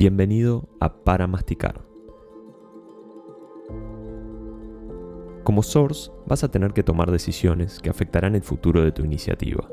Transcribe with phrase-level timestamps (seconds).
[0.00, 1.82] Bienvenido a Para Masticar.
[5.44, 9.68] Como source vas a tener que tomar decisiones que afectarán el futuro de tu iniciativa.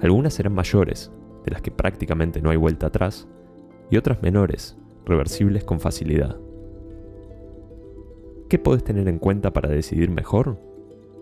[0.00, 1.12] Algunas serán mayores,
[1.44, 3.28] de las que prácticamente no hay vuelta atrás,
[3.88, 6.40] y otras menores, reversibles con facilidad.
[8.48, 10.58] ¿Qué podés tener en cuenta para decidir mejor?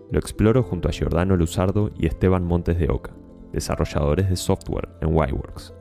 [0.09, 3.13] Lo exploro junto a Giordano Luzardo y Esteban Montes de Oca,
[3.53, 5.75] desarrolladores de software en Yworks.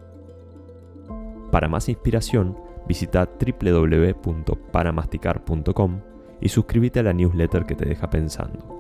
[1.51, 6.01] Para más inspiración, visita www.paramasticar.com
[6.41, 8.79] y suscríbete a la newsletter que te deja pensando.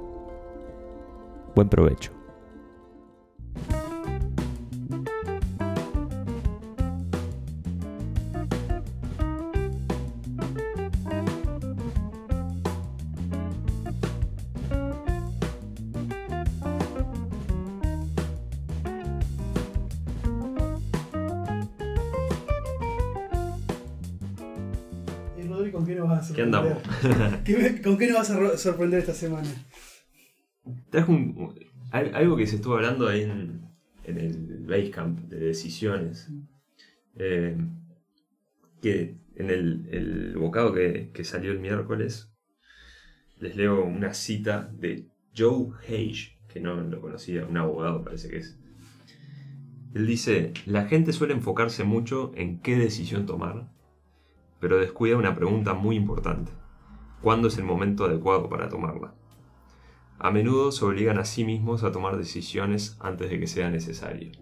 [1.54, 2.19] Buen provecho.
[27.82, 29.48] ¿Con qué nos vas a sorprender esta semana?
[30.90, 31.54] Trajo un-
[31.92, 33.62] algo que se estuvo hablando ahí en,
[34.04, 36.28] en el Basecamp de decisiones.
[37.16, 37.56] Eh,
[38.80, 42.30] que en el, el bocado que, que salió el miércoles,
[43.38, 48.38] les leo una cita de Joe Hage, que no lo conocía, un abogado parece que
[48.38, 48.58] es.
[49.94, 53.70] Él dice, la gente suele enfocarse mucho en qué decisión tomar,
[54.60, 56.52] pero descuida una pregunta muy importante.
[57.22, 59.14] ¿Cuándo es el momento adecuado para tomarla?
[60.18, 64.32] A menudo se obligan a sí mismos a tomar decisiones antes de que sea necesario.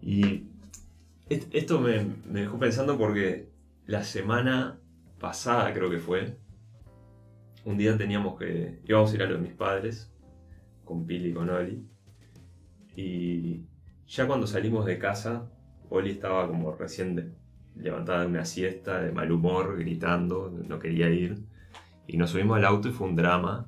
[0.00, 0.48] Y
[1.28, 3.50] est- esto me, dejó pensando porque
[3.86, 4.78] la semana
[5.18, 6.36] pasada creo que fue,
[7.64, 10.12] un día teníamos que, íbamos a ir a lo de mis padres,
[10.84, 11.84] con Pili y con Oli,
[12.96, 13.64] y
[14.06, 15.50] ya cuando salimos de casa,
[15.90, 17.36] Oli estaba como recién
[17.76, 21.38] levantada de una siesta, de mal humor, gritando, no quería ir.
[22.06, 23.66] Y nos subimos al auto y fue un drama.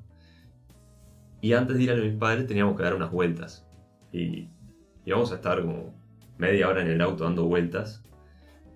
[1.41, 3.66] Y antes de ir a lo de mis padres teníamos que dar unas vueltas.
[4.12, 4.48] Y
[5.04, 5.94] íbamos a estar como
[6.38, 8.02] media hora en el auto dando vueltas.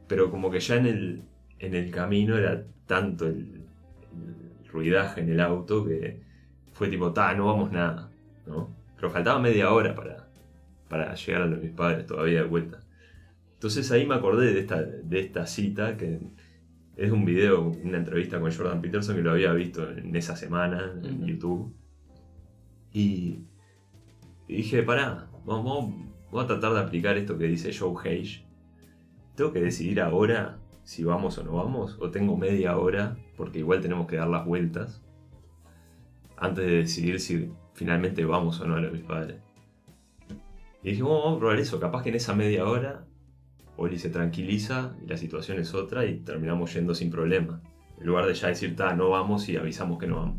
[0.08, 1.24] Pero como que ya en el,
[1.58, 3.64] en el camino era tanto el,
[4.12, 6.20] el ruidaje en el auto que
[6.72, 8.10] fue tipo, ta, no vamos nada.
[8.46, 8.74] ¿no?
[8.96, 10.28] Pero faltaba media hora para,
[10.88, 12.81] para llegar a lo de mis padres todavía de vuelta.
[13.62, 16.18] Entonces ahí me acordé de esta, de esta cita que
[16.96, 20.92] es un video, una entrevista con Jordan Peterson que lo había visto en esa semana
[21.00, 21.24] en.
[21.24, 21.72] YouTube.
[22.92, 23.38] Y,
[24.48, 25.94] y dije, pará, vamos, vamos-
[26.32, 28.44] voy a tratar de aplicar esto que dice Joe Hage.
[29.36, 31.96] ¿Tengo que decidir ahora si vamos o no vamos?
[32.00, 33.16] ¿O tengo media hora?
[33.36, 35.04] Porque igual tenemos que dar las vueltas.
[36.36, 39.36] Antes de decidir si finalmente vamos o no a lo de mis padres.
[40.82, 41.78] Y dije, bueno, vamos a probar eso.
[41.78, 43.06] Capaz que en esa media hora
[43.76, 47.60] Oli se tranquiliza y la situación es otra y terminamos yendo sin problema.
[47.98, 50.36] En lugar de ya decir, ta, no vamos y avisamos que no vamos.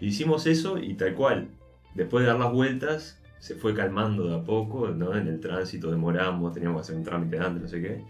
[0.00, 1.48] Hicimos eso y tal cual.
[1.94, 5.16] Después de dar las vueltas, se fue calmando de a poco, ¿no?
[5.16, 8.04] En el tránsito demoramos, teníamos que hacer un trámite antes, no sé qué.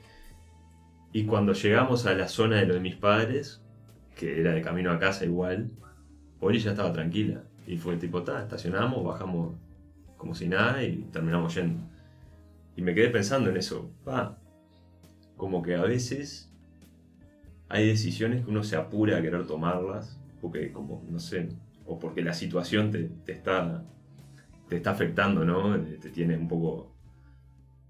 [1.12, 3.62] Y cuando llegamos a la zona de lo de mis padres,
[4.16, 5.70] que era de camino a casa igual,
[6.40, 7.44] Oli ya estaba tranquila.
[7.66, 9.54] Y fue tipo, ta, estacionamos, bajamos
[10.16, 11.80] como si nada y terminamos yendo.
[12.76, 13.90] Y me quedé pensando en eso.
[15.36, 16.50] Como que a veces
[17.68, 21.48] hay decisiones que uno se apura a querer tomarlas, porque como, no sé,
[21.86, 23.84] o porque la situación te, te está,
[24.68, 25.78] te está afectando, ¿no?
[25.80, 26.92] Te tiene un poco,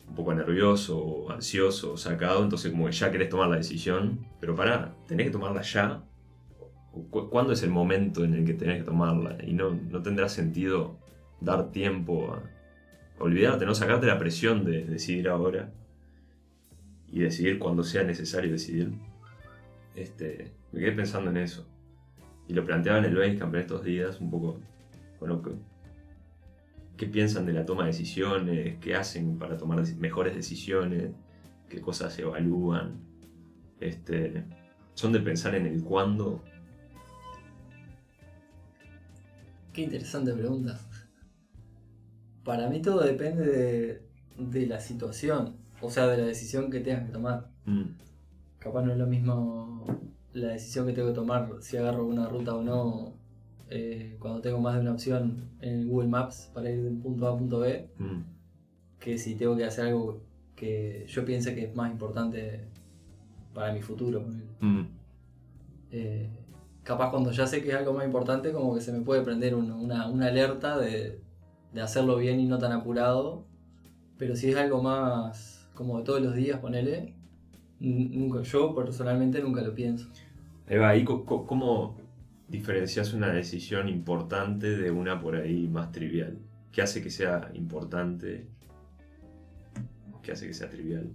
[0.09, 4.21] un poco nervioso, o ansioso, o sacado, entonces como que ya querés tomar la decisión,
[4.41, 6.03] pero pará, tenés que tomarla ya.
[7.11, 9.37] Cu- ¿Cuándo es el momento en el que tenés que tomarla?
[9.45, 10.97] Y no, no tendrá sentido
[11.41, 12.43] dar tiempo a,
[13.19, 15.73] olvidarte, no sacarte la presión de decidir ahora
[17.09, 18.93] y decidir cuando sea necesario decidir.
[19.95, 21.67] Este, me quedé pensando en eso.
[22.49, 24.61] Y lo planteaba en el Basecamp en estos días, un poco,
[25.21, 25.51] bueno, ¿qué,
[26.97, 28.79] qué piensan de la toma de decisiones?
[28.81, 31.11] ¿Qué hacen para tomar mejores decisiones?
[31.69, 33.01] ¿Qué cosas evalúan?
[33.81, 34.45] Este,
[34.95, 36.43] ¿Son de pensar en el cuándo?
[39.73, 40.79] Qué interesante pregunta.
[42.45, 44.03] Para mí todo depende de,
[44.39, 47.49] de la situación, o sea, de la decisión que tengas que tomar.
[47.67, 47.83] Mm,
[48.59, 49.85] Capaz no es lo mismo
[50.35, 53.13] la decisión que tengo que tomar si agarro una ruta o no
[53.71, 57.27] eh, cuando tengo más de una opción en Google Maps para ir de un punto
[57.27, 58.23] A a punto B, mm,
[59.01, 60.21] que si tengo que hacer algo
[60.55, 62.61] que yo piense que es más importante
[63.55, 64.21] para mi futuro.
[64.61, 64.87] mm,
[65.91, 66.29] Eh,
[66.85, 69.55] capaz cuando ya sé que es algo más importante, como que se me puede prender
[69.55, 71.21] un- una, una alerta de,
[71.73, 73.45] de hacerlo bien y no tan apurado.
[74.19, 77.15] Pero si es algo más, como de todos los días, ponele,
[77.81, 80.09] nunca, yo personalmente nunca lo pienso.
[80.69, 81.97] Eva, co- ¿cómo
[82.49, 86.39] diferencias una decisión importante de una por ahí más trivial?
[86.71, 88.47] ¿Qué hace que sea importante?
[90.23, 91.11] ¿Qué hace que sea trivial?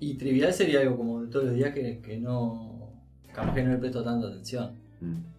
[0.00, 2.90] Y trivial sería algo como de todos los días que, que no,
[3.32, 4.72] capaz que no le presto tanta atención.
[5.00, 5.35] Mm.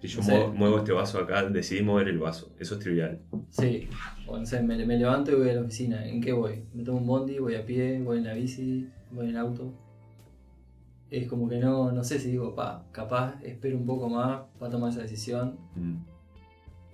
[0.00, 0.32] Si yo No sé.
[0.32, 2.50] muevo, muevo este vaso acá, decidí mover el vaso.
[2.58, 3.20] Eso es trivial.
[3.50, 3.88] Sí,
[4.26, 6.06] o no sé, me, me levanto y voy a la oficina.
[6.08, 6.64] ¿En qué voy?
[6.72, 7.38] ¿Me tomo un bondi?
[7.38, 8.00] ¿Voy a pie?
[8.00, 8.88] ¿Voy en la bici?
[9.10, 9.74] ¿Voy en auto?
[11.10, 14.70] Es como que no, no sé si digo, pa, capaz espero un poco más para
[14.70, 15.58] tomar esa decisión.
[15.74, 15.96] Mm.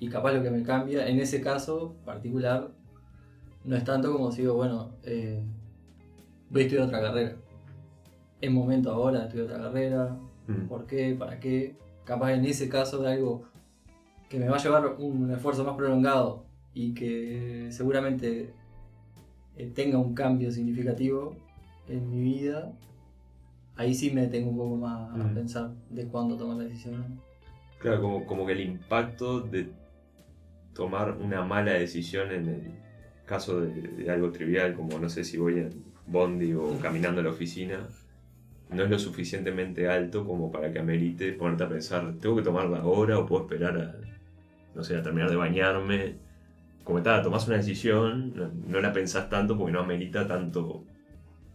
[0.01, 2.71] Y capaz lo que me cambia, en ese caso particular,
[3.65, 5.43] no es tanto como si digo, bueno, eh,
[6.51, 7.37] voy a estudiar otra carrera.
[8.41, 10.17] Es momento ahora de estudiar otra carrera.
[10.49, 10.67] Mm.
[10.67, 11.15] ¿Por qué?
[11.19, 11.77] ¿Para qué?
[12.07, 13.43] Capaz en ese caso de algo
[14.31, 18.55] que me va a llevar un esfuerzo más prolongado y que seguramente
[19.57, 21.35] eh, tenga un cambio significativo
[21.89, 22.73] en mi vida,
[23.77, 25.35] ahí sí me tengo un poco más a Mm.
[25.35, 27.21] pensar de cuándo tomar la decisión.
[27.79, 29.69] Claro, como, como que el impacto de
[30.75, 32.63] tomar una mala decisión en el
[33.27, 37.25] caso de, de algo trivial, como no sé si voy en bondi o caminando a
[37.25, 37.89] la oficina,
[38.71, 42.79] no es lo suficientemente alto como para que amerite ponerte a pensar, ¿tengo que tomarla
[42.81, 43.97] ahora o puedo esperar a,
[44.75, 46.17] no sé, a terminar de bañarme?
[46.85, 50.85] Como está, tomás una decisión, no, no la pensás tanto porque no amerita tanto,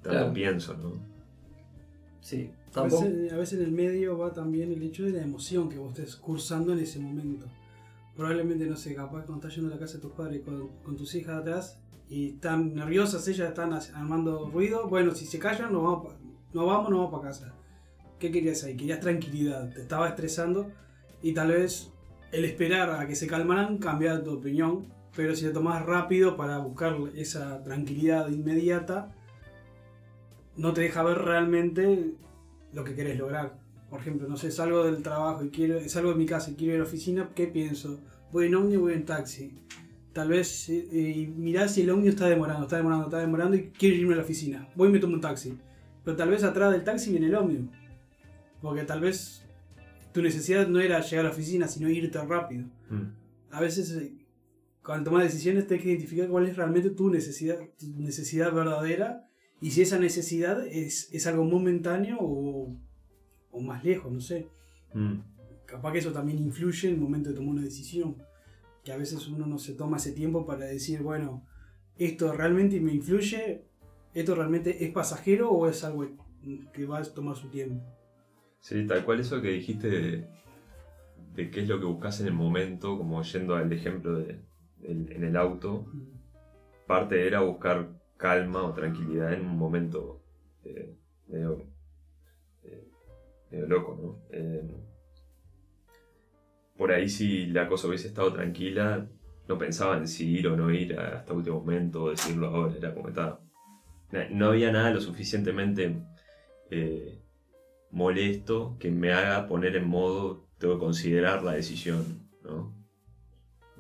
[0.02, 0.34] tanto Claro.
[0.34, 1.02] pienso, ¿no?
[2.22, 3.04] Sí, A tampoco.
[3.04, 5.98] veces, a veces en el medio va también el hecho de la emoción que vos
[5.98, 7.46] estés cursando en ese momento.
[8.16, 10.98] Probablemente, no sé, capaz cuando estás yendo a la casa de tus padres con, con
[10.98, 11.80] tus hijas atrás
[12.10, 14.88] y están nerviosas, ellas están armando ruido.
[14.88, 16.13] Bueno, si se callan, nos vamos,
[16.53, 17.53] nos vamos, nos vamos para casa.
[18.19, 18.75] ¿Qué querías ahí?
[18.75, 20.71] Querías tranquilidad, te estaba estresando
[21.21, 21.92] y tal vez
[22.31, 24.88] el esperar a que se calmaran cambiara tu opinión.
[25.15, 29.13] Pero si te tomás rápido para buscar esa tranquilidad inmediata,
[30.56, 32.13] no te deja ver realmente
[32.71, 33.59] lo que querés lograr.
[33.89, 36.75] Por ejemplo, no sé, salgo del trabajo y quiero, salgo de mi casa y quiero
[36.75, 38.00] ir a la oficina, ¿qué pienso?
[38.31, 39.53] ¿Voy en ómnibus voy en taxi?
[40.13, 43.98] Tal vez eh, mirá si el ómnibus está demorando, está demorando, está demorando y quiero
[43.98, 44.69] irme a la oficina.
[44.75, 45.57] Voy y me tomo un taxi.
[46.03, 47.75] Pero tal vez atrás del taxi viene el ómnibus.
[48.62, 49.45] Porque tal vez
[50.13, 52.65] tu necesidad no era llegar a la oficina, sino irte rápido.
[52.89, 53.51] Mm.
[53.51, 54.13] A veces, eh,
[54.83, 59.27] cuando tomas decisiones, tienes que identificar cuál es realmente tu necesidad, tu necesidad verdadera
[59.62, 62.75] y si esa necesidad es, es algo momentáneo o,
[63.51, 64.50] o más lejos, no sé.
[64.94, 65.19] Mm.
[65.65, 68.18] Capaz que eso también influye en el momento de tomar una decisión.
[68.83, 71.45] Que a veces uno no se toma ese tiempo para decir, bueno,
[71.95, 73.65] esto realmente me influye,
[74.13, 76.08] esto realmente es pasajero o es algo
[76.74, 77.84] que va a tomar su tiempo.
[78.60, 80.28] Sí, tal cual eso que dijiste de,
[81.34, 84.40] de qué es lo que buscas en el momento, como yendo al ejemplo de,
[84.84, 85.86] en el auto,
[86.88, 90.22] parte era buscar calma o tranquilidad en un momento
[90.63, 90.96] eh,
[91.28, 91.66] medio,
[92.63, 92.88] eh,
[93.50, 94.38] medio loco, ¿no?
[94.38, 94.69] Eh,
[96.78, 99.08] por ahí si la cosa hubiese estado tranquila,
[99.48, 102.94] no pensaba en si ir o no ir hasta último momento o decirlo ahora, era
[102.94, 103.41] como estaba.
[104.31, 105.96] No había nada lo suficientemente
[106.69, 107.18] eh,
[107.92, 112.74] molesto que me haga poner en modo, tengo que considerar la decisión, ¿no?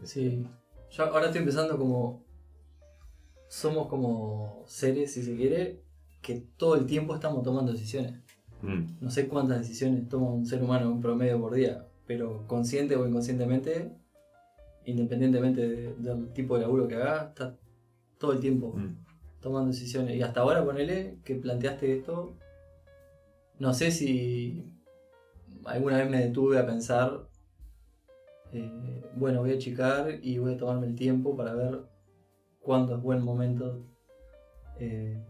[0.03, 0.45] Sí.
[0.91, 2.23] Yo ahora estoy empezando como.
[3.47, 5.81] Somos como seres, si se quiere,
[6.21, 8.13] que todo el tiempo estamos tomando decisiones.
[8.61, 12.95] Mm, No sé cuántas decisiones toma un ser humano en promedio por día, pero consciente
[12.95, 13.91] o inconscientemente,
[14.85, 17.57] independientemente de- del tipo de laburo que haga, está
[18.17, 18.95] todo el tiempo mm.
[19.41, 20.15] Tomando decisiones.
[20.15, 22.35] Y hasta ahora, ponele que planteaste esto,
[23.59, 24.71] no sé si
[25.65, 27.27] alguna vez me detuve a pensar,
[28.53, 31.81] eh, bueno, voy a achicar y voy a tomarme el tiempo para ver
[32.59, 33.85] cuándo es buen momento
[34.79, 35.23] eh,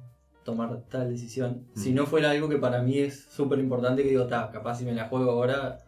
[0.43, 1.67] tomar tal decisión.
[1.75, 1.95] Si Mm.
[1.95, 4.93] no fuera algo que para mí es súper importante, que digo, ta, capaz si me
[4.93, 5.79] la juego ahora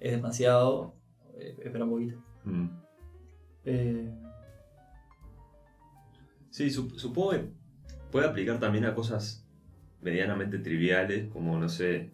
[0.00, 0.94] es demasiado,
[1.34, 2.22] eh, espera un poquito.
[2.44, 2.66] Mm.
[3.64, 4.18] Eh,
[6.50, 7.48] Sí, sup- supongo que
[8.12, 9.44] puede aplicar también a cosas
[10.02, 12.12] medianamente triviales, como no sé,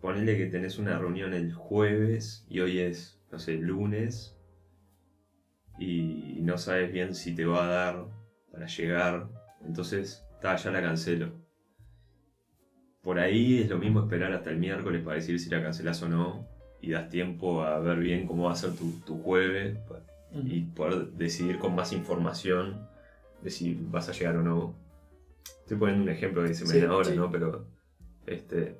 [0.00, 4.36] ponerle que tenés una reunión el jueves y hoy es, no sé, lunes
[5.78, 8.06] y no sabes bien si te va a dar
[8.50, 9.28] para llegar,
[9.64, 11.32] entonces, ta, ya la cancelo.
[13.02, 16.08] Por ahí es lo mismo esperar hasta el miércoles para decir si la cancelas o
[16.08, 16.48] no
[16.80, 19.78] y das tiempo a ver bien cómo va a ser tu, tu jueves
[20.32, 22.95] y poder decidir con más información
[23.42, 24.74] de si vas a llegar o no.
[25.60, 27.16] Estoy poniendo un ejemplo que Sí, media hora, sí.
[27.16, 27.30] ¿no?
[27.30, 27.66] Pero,
[28.26, 28.78] este...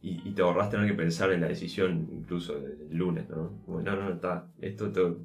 [0.00, 3.60] Y, y te ahorras tener que pensar en la decisión incluso el lunes, ¿no?
[3.64, 5.16] Como, no, no, está, esto tengo,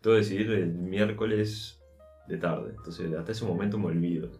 [0.00, 1.80] tengo que decidir el miércoles
[2.28, 2.74] de tarde.
[2.76, 4.30] Entonces, hasta ese momento me olvido.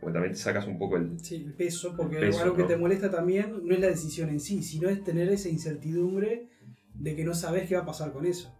[0.00, 1.18] Porque también te sacas un poco el.
[1.18, 4.40] Sí, el peso, porque peso, algo que te molesta también no es la decisión en
[4.40, 6.48] sí, sino es tener esa incertidumbre
[6.94, 8.55] de que no sabes qué va a pasar con eso.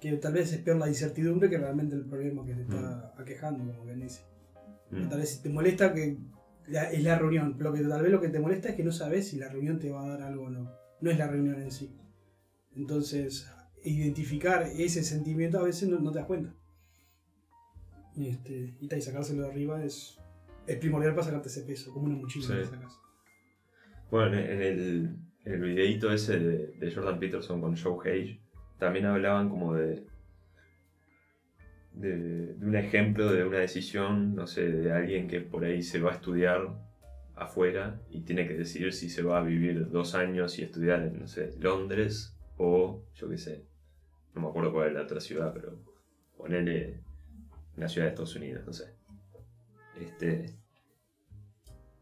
[0.00, 3.64] Que tal vez es peor la incertidumbre que realmente el problema que te está aquejando,
[3.72, 4.22] como bien dice.
[4.90, 5.08] Mm.
[5.08, 6.16] Tal vez te molesta que
[6.68, 8.92] la- es la reunión, pero que tal vez lo que te molesta es que no
[8.92, 10.70] sabes si la reunión te va a dar algo o no.
[11.00, 11.96] No es la reunión en sí.
[12.76, 13.50] Entonces,
[13.84, 16.54] identificar ese sentimiento a veces no, no te das cuenta.
[18.16, 20.18] Y, este, y, y sacárselo de arriba es,
[20.66, 22.52] es primordial para sacarte ese peso, como una mochila Sí.
[22.54, 22.92] que sacas.
[24.10, 28.40] Bueno, en en el, en el videíto ese de, de Jordan Peterson con Joe Hage,
[28.78, 30.06] también hablaban como de,
[31.92, 36.12] de, un ejemplo de una decisión, no sé, de alguien que por ahí se va
[36.12, 36.78] a estudiar
[37.34, 41.20] afuera y tiene que decidir si se va a vivir dos años y estudiar en,
[41.20, 43.64] no sé, Londres o, yo qué sé,
[44.34, 45.78] no me acuerdo cuál es la otra ciudad, pero
[46.36, 47.00] ponele
[47.76, 48.94] una ciudad de Estados Unidos, no sé.
[50.00, 50.56] Este,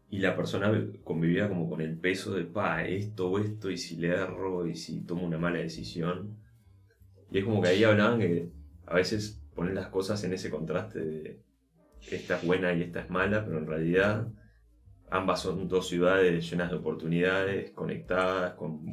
[0.09, 0.71] y la persona
[1.03, 4.75] convivía como con el peso de, pa, esto o esto, y si le erro, y
[4.75, 6.37] si tomo una mala decisión.
[7.31, 8.49] Y es como que ahí hablaban que
[8.85, 11.41] a veces ponen las cosas en ese contraste de
[12.11, 14.27] esta es buena y esta es mala, pero en realidad
[15.09, 18.85] ambas son dos ciudades llenas de oportunidades, conectadas, con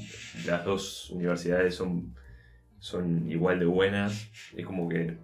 [0.47, 2.14] las dos universidades son,
[2.79, 4.31] son igual de buenas.
[4.57, 5.17] Es como que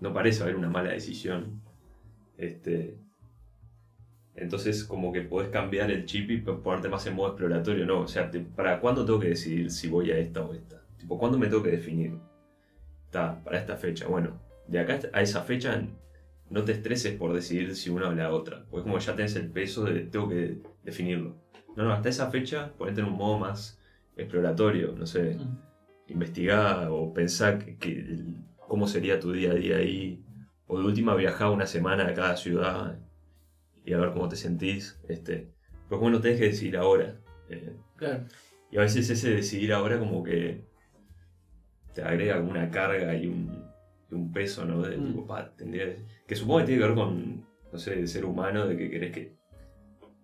[0.00, 1.62] no parece haber una mala decisión.
[2.36, 2.98] Este,
[4.34, 8.00] entonces, como que podés cambiar el chip y ponerte más en modo exploratorio, ¿no?
[8.00, 10.79] O sea, ¿para cuándo tengo que decidir si voy a esta o esta?
[11.00, 12.14] Tipo, ¿cuándo me tengo que definir?
[13.06, 14.06] Está, para esta fecha.
[14.06, 14.38] Bueno,
[14.68, 15.82] de acá a esa fecha
[16.48, 18.64] no te estreses por decidir si una o la otra.
[18.70, 21.34] Porque como ya tenés el peso de tengo que definirlo.
[21.76, 23.80] No, no, hasta esa fecha ponete en un modo más
[24.16, 25.58] exploratorio, no sé, Mm.
[26.08, 28.24] investigar o pensar que,
[28.68, 30.22] cómo sería tu día a día ahí.
[30.66, 32.96] O de última viajar una semana a cada ciudad
[33.84, 35.00] y a ver cómo te sentís.
[35.08, 35.48] Este,
[35.88, 37.16] pero como no tenés que decidir ahora.
[37.48, 38.24] eh, Claro.
[38.70, 40.64] y a veces ese decidir ahora como que
[42.00, 43.60] te agrega como una carga y un,
[44.32, 44.82] peso, ¿no?
[44.82, 45.06] De Mm.
[45.06, 45.94] tipo, pa, tendría
[46.26, 49.12] que supongo que tiene que ver con, no sé, el ser humano, de que querés
[49.12, 49.36] que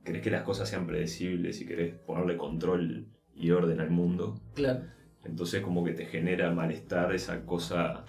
[0.04, 4.40] querés que las cosas sean predecibles y querés ponerle control y orden al mundo.
[4.54, 4.84] Claro.
[5.24, 8.04] Entonces como que te genera malestar esa cosa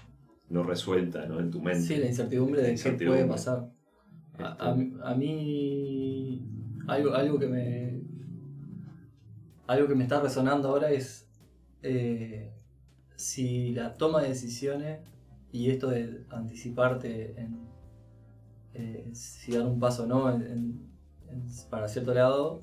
[0.50, 1.40] no resuelta, ¿no?
[1.40, 1.82] En tu mente.
[1.82, 3.70] Sí, la incertidumbre de qué puede pasar.
[4.38, 6.42] A, a- a mí,
[6.88, 8.02] algo, algo que me.
[9.68, 11.28] Algo que me está resonando ahora es.
[11.84, 12.52] eh,
[13.18, 15.00] si la toma de decisiones
[15.52, 17.68] y esto de anticiparte en.
[18.74, 20.90] eh, si dar un paso o no en- en-
[21.30, 22.62] en- para cierto lado,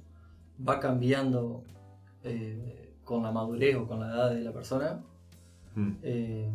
[0.67, 1.65] va cambiando
[2.23, 5.03] eh, con la madurez o con la edad de la persona.
[5.75, 6.49] mm, Eh,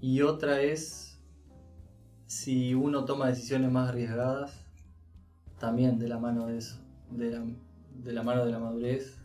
[0.00, 1.18] y otra es
[2.26, 4.62] si uno toma decisiones más arriesgadas,
[5.58, 6.78] también de la mano de eso,
[7.10, 7.44] de la,
[8.04, 9.18] de la mano de la madurez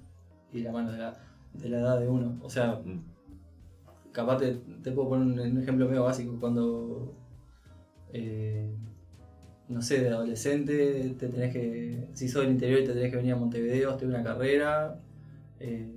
[0.54, 1.18] y de la mano de la,
[1.54, 2.40] de la edad de uno.
[2.44, 7.14] O sea, mm, capaz te, te puedo poner un, ejemplo medio básico, cuando,
[8.14, 8.70] eh,
[9.70, 13.18] no sé, de adolescente, te tenés que, si sos del interior y te tenés que
[13.18, 15.00] venir a Montevideo, estudiar una carrera,
[15.60, 15.96] eh,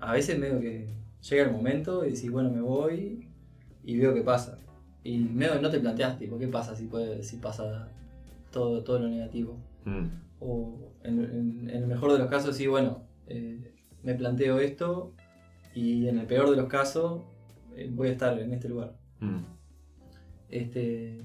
[0.00, 0.88] a veces medio que
[1.28, 3.26] llega el momento y decís, bueno, me voy
[3.84, 4.58] y veo qué pasa.
[5.02, 7.88] Y medio que no te planteas, tipo, ¿qué pasa si, puede, si pasa
[8.50, 9.56] todo, todo lo negativo?
[9.84, 10.06] mm,
[10.40, 13.72] O en, en- en el mejor de los casos, sí, bueno, eh,
[14.06, 15.12] me planteo esto
[15.74, 17.22] y en el peor de los casos
[17.76, 18.96] eh, voy a estar en este lugar.
[19.20, 19.40] mm.
[20.48, 21.20] Este,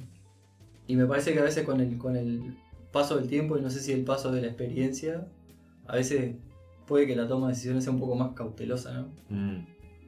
[0.88, 2.58] y me parece que a veces con el, con el
[2.92, 5.28] paso del tiempo, y no sé si el paso de la experiencia,
[5.88, 6.36] a veces
[6.88, 9.08] puede que la toma de decisiones sea un poco más cautelosa, ¿no?
[9.30, 9.66] Mm,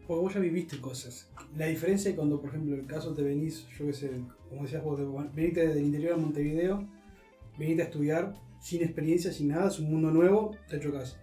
[0.08, 1.30] Porque vos ya viviste cosas.
[1.56, 4.12] La diferencia es cuando, por ejemplo, el caso te venís, yo qué sé,
[4.50, 6.86] como decías vos, de- veniste del interior a Montevideo,
[7.58, 11.20] veniste a estudiar sin experiencia, sin nada, es un mundo nuevo, te chocas.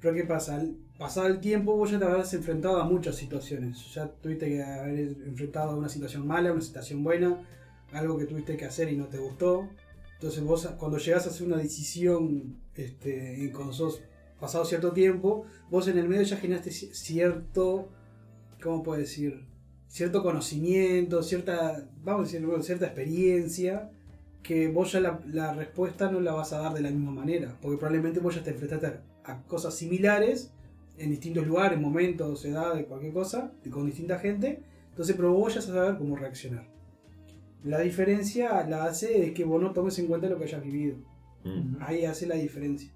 [0.00, 0.56] Pero ¿qué pasa?
[0.56, 3.78] Al pasar el tiempo vos ya te habrás enfrentado a muchas situaciones.
[3.94, 7.44] Ya tuviste que haber enfrentado a una situación mala, una situación buena,
[7.92, 9.68] algo que tuviste que hacer y no te gustó.
[10.14, 14.00] Entonces vos cuando llegás a hacer una decisión, este, cuando sos
[14.40, 17.88] pasado cierto tiempo, vos en el medio ya generaste ci- cierto,
[18.62, 19.46] ¿cómo puedo decir?
[19.88, 23.90] Cierto conocimiento, cierta, vamos a decir, bueno, cierta experiencia,
[24.42, 27.56] que vos ya la, la respuesta no la vas a dar de la misma manera,
[27.60, 30.52] porque probablemente vos ya te enfrentaste a, a cosas similares
[30.96, 35.96] en distintos lugares, momentos, edades, cualquier cosa, con distinta gente, entonces pero vos ya sabes
[35.96, 36.66] cómo reaccionar.
[37.64, 40.96] La diferencia la hace es que vos no tomes en cuenta lo que hayas vivido.
[41.44, 41.76] mm.
[41.80, 42.92] Ahí hace la diferencia.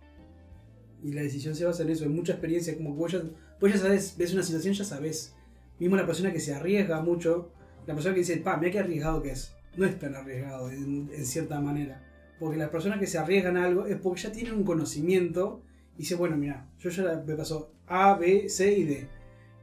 [1.03, 3.23] Y la decisión se basa en eso, en mucha experiencia, como que vos ya,
[3.61, 5.35] vos ya sabes, ves una situación, ya sabes.
[5.79, 7.51] Mismo la persona que se arriesga mucho
[7.87, 9.57] La persona que dice, pa, mira qué arriesgado que es.
[9.77, 12.01] No es tan arriesgado en, en cierta manera.
[12.39, 15.63] Porque las personas que se arriesgan a algo es porque ya tienen un conocimiento
[16.03, 19.09] dice, bueno, mira, yo ya me pasó A, B, C y D.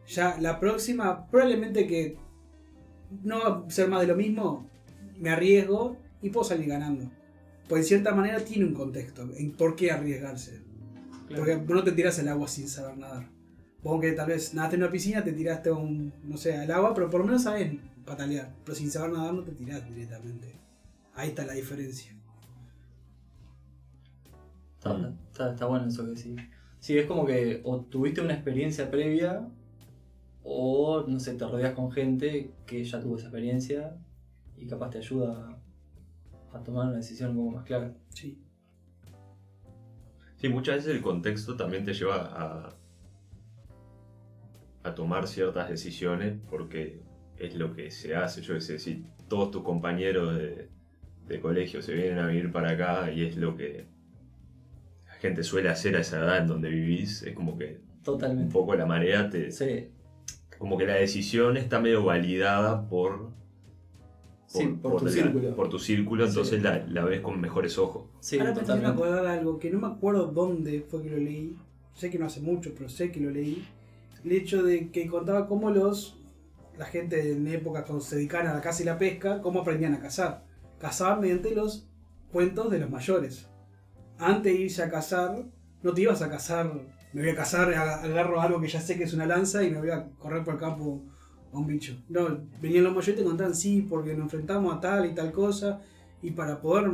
[0.07, 2.17] Ya la próxima, probablemente que
[3.23, 4.69] no va a ser más de lo mismo,
[5.17, 7.11] me arriesgo y puedo salir ganando.
[7.67, 10.61] Pues en cierta manera tiene un contexto en por qué arriesgarse.
[11.27, 13.27] Porque vos no te tiras al agua sin saber nadar.
[13.83, 16.93] Vos que tal vez nadaste en una piscina, te tiraste un, no sé, al agua,
[16.93, 18.55] pero por lo menos sabes patalear.
[18.63, 20.55] Pero sin saber nadar no te tirás directamente.
[21.15, 22.15] Ahí está la diferencia.
[24.79, 26.35] Está, está- está bueno eso que sí.
[26.79, 29.45] Sí, es como que o tuviste una experiencia previa
[30.43, 33.97] o, no sé, te rodeas con gente que ya tuvo esa experiencia
[34.57, 35.59] y capaz te ayuda
[36.53, 37.93] a, a tomar una decisión un poco más clara.
[38.09, 38.41] Sí.
[40.37, 42.73] Sí, muchas veces el contexto también te lleva a,
[44.83, 47.03] a tomar ciertas decisiones porque
[47.37, 48.41] es lo que se hace.
[48.41, 50.69] Yo qué sé, si todos tus compañeros de,
[51.27, 53.98] de colegio se vienen a vivir para acá y es lo que
[55.19, 58.51] gente suele hacer a esa edad en donde vivís, es como que un Totalmente.
[58.53, 59.51] poco la marea te...
[59.51, 59.89] Sí,
[60.57, 63.29] Como que la decisión está medio validada por...
[64.47, 65.55] sí, por, tu la- círculo.
[65.55, 66.29] por tu círculo, Sí.
[66.29, 68.05] entonces la, la ves con mejores ojos.
[68.19, 68.91] Sí, Ahora totalmente.
[68.91, 71.57] acordar algo que no me acuerdo dónde fue que lo leí.
[71.93, 73.65] Sé que no hace mucho, pero sé que lo leí.
[74.23, 76.15] El hecho de que contaba cómo los
[76.77, 79.93] la gente en épocas cuando se dedicaban a la caza y la pesca, cómo aprendían
[79.95, 80.45] a cazar.
[80.79, 81.89] Cazaban mediante los
[82.31, 83.48] cuentos de los mayores.
[84.19, 85.43] Antes de irse a cazar,
[85.81, 86.71] no te ibas a cazar,
[87.13, 89.71] me voy a cazar, ag- agarro algo que ya sé que es una lanza y
[89.71, 91.01] me voy a correr por el campo
[91.51, 91.97] a un bicho.
[92.09, 95.31] No, venían los mayores y te contaban, sí, porque nos enfrentamos a tal y tal
[95.31, 95.81] cosa,
[96.21, 96.91] y para poder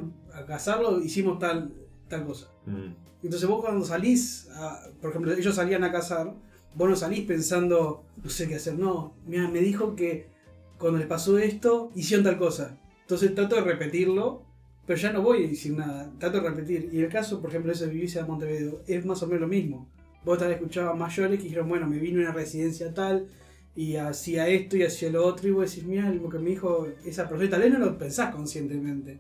[0.48, 1.74] cazarlo hicimos tal,
[2.08, 2.48] tal cosa.
[2.66, 2.94] Mm.
[3.24, 6.32] Entonces vos cuando salís, a- por ejemplo, ellos salían a cazar,
[6.76, 10.30] vos no salís pensando, no sé qué hacer, no, mira, me dijo que
[10.78, 12.78] cuando les pasó esto, hicieron tal cosa.
[13.02, 14.44] Entonces trato de repetirlo,
[14.86, 16.90] pero ya no voy a decir nada, trato de repetir.
[16.92, 19.48] Y el caso, por ejemplo, ese de vivirse a Montevideo, es más o menos lo
[19.48, 19.90] mismo.
[20.24, 23.28] Vos tal vez escuchabas mayores que dijeron, bueno, me vine a una residencia tal,
[23.76, 26.88] y hacía esto y hacía lo otro, y vos decís, mira, lo que me dijo
[27.06, 29.20] esa y tal vez no lo pensás conscientemente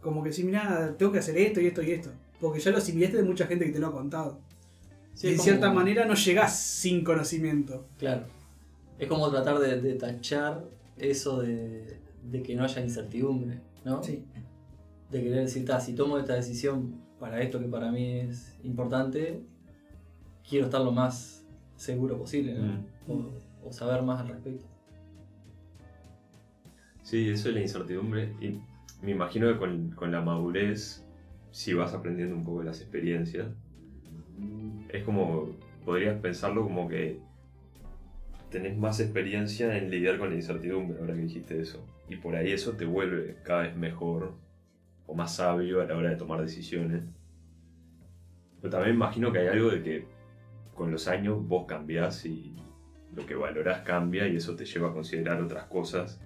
[0.00, 2.10] como que si mira, tengo que hacer esto y esto y esto.
[2.40, 4.38] Porque ya lo asimilaste de mucha gente que te lo ha contado.
[5.12, 7.86] sí, y de como- cierta manera no llegás sin conocimiento.
[7.98, 8.26] Claro.
[8.98, 10.64] Es como tratar de, de tachar
[10.98, 11.98] eso de,
[12.30, 14.02] de que no haya incertidumbre, ¿no?
[14.02, 14.24] Sí.
[15.10, 19.42] De querer decir, "Ta, si tomo esta decisión para esto que para mí es importante,
[20.48, 22.64] quiero estar lo más seguro posible, ¿no?
[22.64, 22.84] Mm.
[23.08, 24.66] O, o saber más al respecto.
[27.02, 28.34] Sí, eso es la incertidumbre.
[28.40, 28.60] Y
[29.02, 31.04] me imagino que con, con la madurez,
[31.50, 33.46] si vas aprendiendo un poco de las experiencias,
[34.90, 35.50] es como,
[35.84, 37.20] podrías pensarlo como que
[38.50, 41.84] tenés más experiencia en lidiar con la incertidumbre, ahora que dijiste eso.
[42.08, 44.34] Y por ahí eso te vuelve cada vez mejor
[45.08, 47.02] o más sabio a la hora de tomar decisiones.
[48.60, 50.06] Pero también imagino que hay algo de que
[50.74, 52.54] con los años vos cambiás y
[53.16, 56.20] lo que valorás cambia y eso te lleva a considerar otras cosas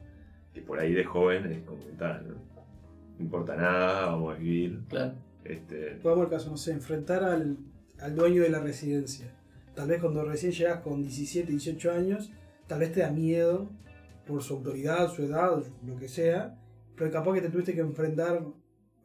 [0.52, 2.34] que por ahí de joven es como que tal, ¿no?
[2.34, 4.80] No importa nada, vamos a vivir.
[4.88, 5.14] Claro.
[5.44, 7.56] Este, Pongamos el caso, no sé, enfrentar al,
[8.00, 9.32] al dueño de la residencia.
[9.74, 12.32] Tal vez cuando recién llegas con 17, 18 años,
[12.66, 13.70] tal vez te da miedo
[14.26, 16.58] por su autoridad, su edad, lo que sea,
[16.96, 18.42] pero capaz que te tuviste que enfrentar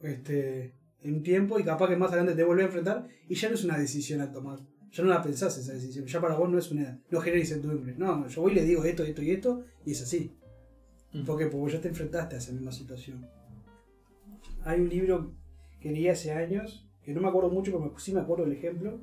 [0.02, 3.50] este, en un tiempo y capaz que más adelante te vuelve a enfrentar y ya
[3.50, 4.60] no es una decisión a tomar.
[4.92, 7.00] Ya no la pensás esa decisión, ya para vos no es una.
[7.12, 7.94] No genera incertidumbre.
[7.98, 10.32] No, yo voy y le digo esto, esto y esto, y es así.
[11.14, 11.26] Mm.
[11.26, 13.28] Porque ya te enfrentaste a esa misma situación.
[14.64, 15.34] Hay un libro
[15.82, 19.00] que leí hace años, que no me acuerdo mucho, pero sí me acuerdo del ejemplo,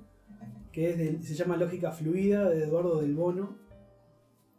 [0.73, 3.57] que es de- se llama Lógica Fluida de Eduardo del Bono.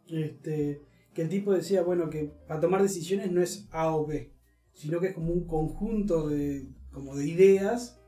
[0.08, 4.30] Este, que el tipo decía, bueno, que para tomar decisiones no es A o B,
[4.76, 8.00] sino que es como un conjunto de, como de ideas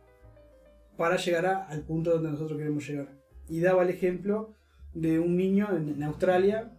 [0.96, 3.08] para llegar a- al punto donde nosotros queremos llegar.
[3.48, 4.54] Y daba el ejemplo
[4.94, 6.72] de un niño en, en Australia,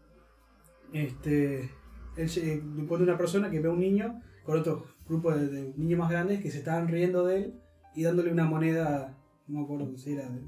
[0.94, 1.70] este,
[2.18, 2.30] él
[2.78, 6.10] encuentra una persona que ve a un niño con otro grupo de, de niños más
[6.12, 7.54] grandes que se estaban riendo de él
[7.96, 10.42] y dándole una moneda, no me acuerdo si era, de-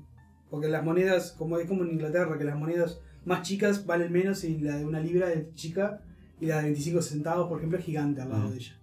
[0.50, 4.44] porque las monedas, como es como en Inglaterra, que las monedas más chicas valen menos
[4.44, 6.02] y la de una libra es chica
[6.40, 8.52] y la de 25 centavos, por ejemplo, es gigante al lado Mm.
[8.52, 8.81] de ella.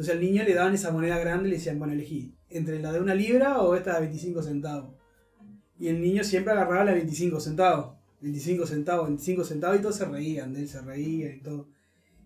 [0.00, 2.90] Entonces al niño le daban esa moneda grande y le decían, bueno, elegí entre la
[2.90, 4.94] de una libra o esta de 25 centavos.
[5.78, 7.98] Y el niño siempre agarraba la de 25 centavos.
[8.22, 11.68] 25 centavos, 25 centavos y todos se reían de él, se reían y todo.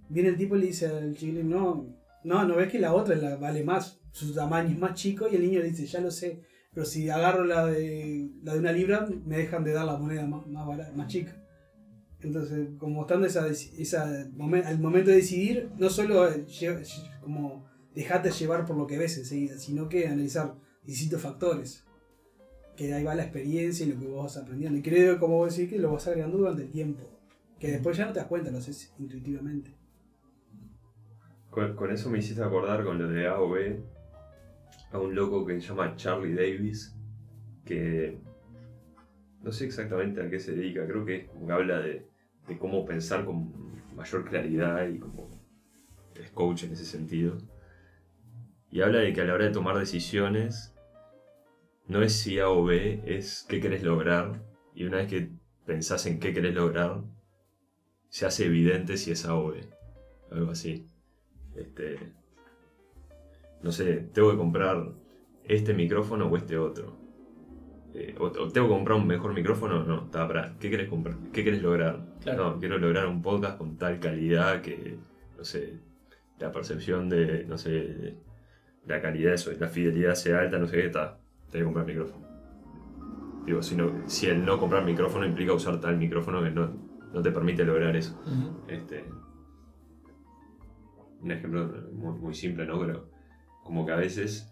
[0.08, 1.84] Viene el tipo y le dice al chiquilín, no,
[2.22, 5.42] no, no ves que la otra vale más, su tamaño es más chico y el
[5.42, 9.08] niño le dice, ya lo sé, pero si agarro la de, la de una libra
[9.26, 10.46] me dejan de dar la moneda más,
[10.94, 11.43] más chica.
[12.24, 16.82] Entonces, como estando esa, esa momen- al momento de decidir, no solo eh, lle-
[17.20, 21.84] como dejarte llevar por lo que ves enseguida, sino que analizar distintos factores.
[22.76, 24.78] Que de ahí va la experiencia y lo que vos vas aprendiendo.
[24.78, 27.02] Y creo, como vos decís, que lo vas agregando durante el tiempo.
[27.60, 29.70] Que después ya no te das cuenta, lo haces intuitivamente.
[31.50, 33.80] Con, con eso me hiciste acordar con lo de A o B
[34.90, 36.94] a un loco que se llama Charlie Davis,
[37.64, 38.18] que
[39.42, 42.06] no sé exactamente a qué se dedica, creo que es como que habla de,
[42.46, 43.52] de cómo pensar con
[43.94, 45.30] mayor claridad y como
[46.14, 47.38] es coach en ese sentido.
[48.70, 50.74] Y habla de que a la hora de tomar decisiones
[51.86, 54.42] no es si A o B, es qué querés lograr.
[54.74, 55.30] Y una vez que
[55.64, 57.02] pensás en qué querés lograr,
[58.08, 59.60] se hace evidente si es A o B.
[60.30, 60.88] Algo así.
[61.54, 61.98] Este,
[63.62, 64.92] no sé, tengo que comprar
[65.44, 66.96] este micrófono o este otro.
[67.94, 70.04] Eh, o, tengo que comprar un mejor micrófono o no.
[70.04, 71.16] Está, pará, ¿Qué querés comprar?
[71.32, 72.13] ¿Qué querés lograr?
[72.24, 72.54] Claro.
[72.54, 74.96] No, quiero lograr un podcast con tal calidad que,
[75.36, 75.78] no sé,
[76.38, 78.18] la percepción de, no sé, de
[78.86, 81.18] la calidad, eso, la fidelidad sea alta, no sé qué, está.
[81.50, 82.26] Tengo que comprar micrófono.
[83.44, 86.72] Digo, si, no, si el no comprar micrófono implica usar tal micrófono que no,
[87.12, 88.18] no te permite lograr eso.
[88.68, 89.04] Este,
[91.20, 92.80] un ejemplo muy, muy simple, ¿no?
[92.80, 93.10] Pero
[93.62, 94.50] como que a veces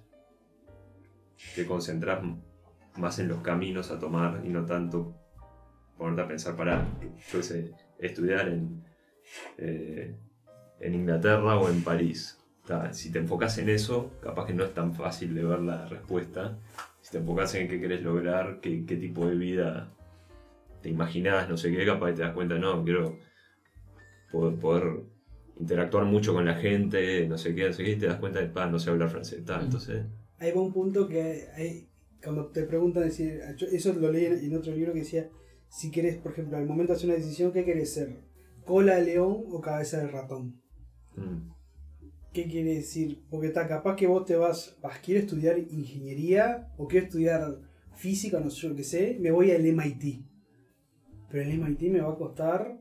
[1.55, 2.23] te concentras
[2.99, 5.22] más en los caminos a tomar y no tanto
[6.03, 6.87] ponerte a pensar para,
[7.33, 8.83] yo sé, estudiar en,
[9.59, 10.15] eh,
[10.81, 12.39] en Inglaterra o en París.
[12.67, 15.87] Ta, si te enfocas en eso, capaz que no es tan fácil de ver la
[15.87, 16.59] respuesta.
[17.01, 19.89] Si te enfocas en qué querés lograr, qué, qué tipo de vida
[20.83, 23.19] te imaginás, no sé qué, capaz que te das cuenta, no, quiero
[24.33, 25.01] poder, poder
[25.61, 28.41] interactuar mucho con la gente, no sé qué, no sé qué, y te das cuenta
[28.41, 30.05] de, pa, no sé hablar francés, tal, entonces,
[30.39, 31.89] Ahí va un punto que hay,
[32.21, 35.29] cuando te preguntan, decir, eso lo leí en otro libro que decía,
[35.73, 38.19] si querés, por ejemplo, al momento de hacer una decisión, ¿qué querés ser?
[38.67, 40.61] ¿Cola de león o cabeza de ratón?
[41.17, 41.51] mm,
[42.35, 43.25] ¿Qué quiere decir?
[43.31, 47.59] Porque está capaz que vos te vas, vas, quiero estudiar ingeniería o quiero estudiar
[47.95, 50.27] física, no sé yo qué sé, me voy al MIT.
[51.31, 52.79] Pero el MIT me va a costar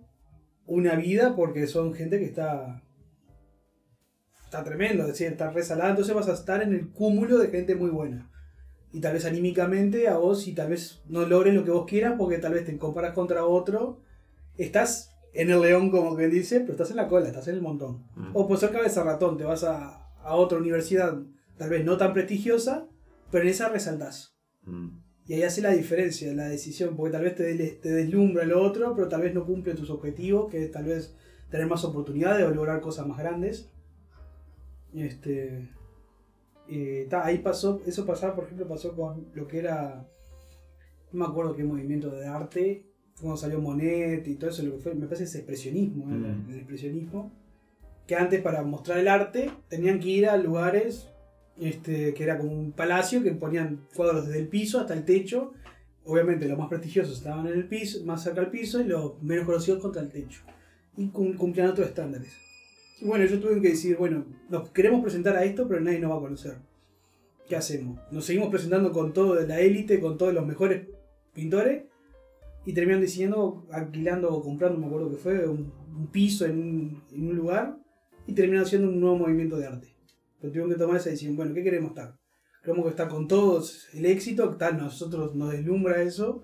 [0.65, 2.83] una vida porque son gente que está.
[4.43, 7.73] Está tremendo, es decir, está resalada, entonces vas a estar en el cúmulo de gente
[7.73, 8.29] muy buena.
[8.93, 12.15] Y tal vez anímicamente a vos, y tal vez no logres lo que vos quieras,
[12.17, 13.99] porque tal vez te comparas contra otro,
[14.57, 17.61] estás en el león, como quien dice, pero estás en la cola, estás en el
[17.61, 18.03] montón.
[18.15, 21.17] mm, O por ser cabeza ratón, te vas a, a otra universidad,
[21.57, 22.87] tal vez no tan prestigiosa,
[23.31, 24.35] pero en esa resaltás.
[24.63, 24.89] mm,
[25.27, 28.61] Y ahí hace la diferencia, la decisión, porque tal vez te, des- te deslumbra lo
[28.61, 31.15] otro, pero tal vez no cumple tus objetivos, que es tal vez
[31.49, 33.69] tener más oportunidades o lograr cosas más grandes.
[34.93, 35.69] Este,
[36.71, 40.07] eh, ta, ahí pasó, eso pasaba, por ejemplo, pasó con lo que era,
[41.11, 42.85] no me acuerdo qué movimiento de arte,
[43.19, 46.17] cuando salió Monet y todo eso, lo que fue, me parece ese expresionismo, ¿eh?
[46.17, 46.49] Mm.
[46.49, 47.31] el expresionismo,
[48.07, 51.07] que antes para mostrar el arte tenían que ir a lugares
[51.59, 55.53] este, que era como un palacio que ponían cuadros desde el piso hasta el techo.
[56.03, 59.45] Obviamente los más prestigiosos estaban en el piso, más cerca al piso y los menos
[59.45, 60.41] conocidos contra el techo.
[60.97, 62.33] Y cum- cumplían otros estándares.
[63.01, 66.17] Bueno, yo tuve que decir, bueno, nos queremos presentar a esto, pero nadie nos va
[66.17, 66.57] a conocer.
[67.47, 67.99] ¿Qué hacemos?
[68.11, 70.87] Nos seguimos presentando con todo de la élite, con todos los mejores
[71.33, 71.85] pintores,
[72.63, 75.73] y terminan diciendo, alquilando o comprando, me acuerdo que fue, un,
[76.11, 77.75] piso en un, lugar,
[78.27, 79.87] y terminan haciendo un nuevo movimiento de arte.
[80.39, 82.15] Pero tuvieron que tomar esa decisión, bueno, ¿qué queremos estar?
[82.63, 84.55] ¿Queremos estar con todos el éxito?
[84.57, 86.43] Tal, nosotros nos deslumbra eso.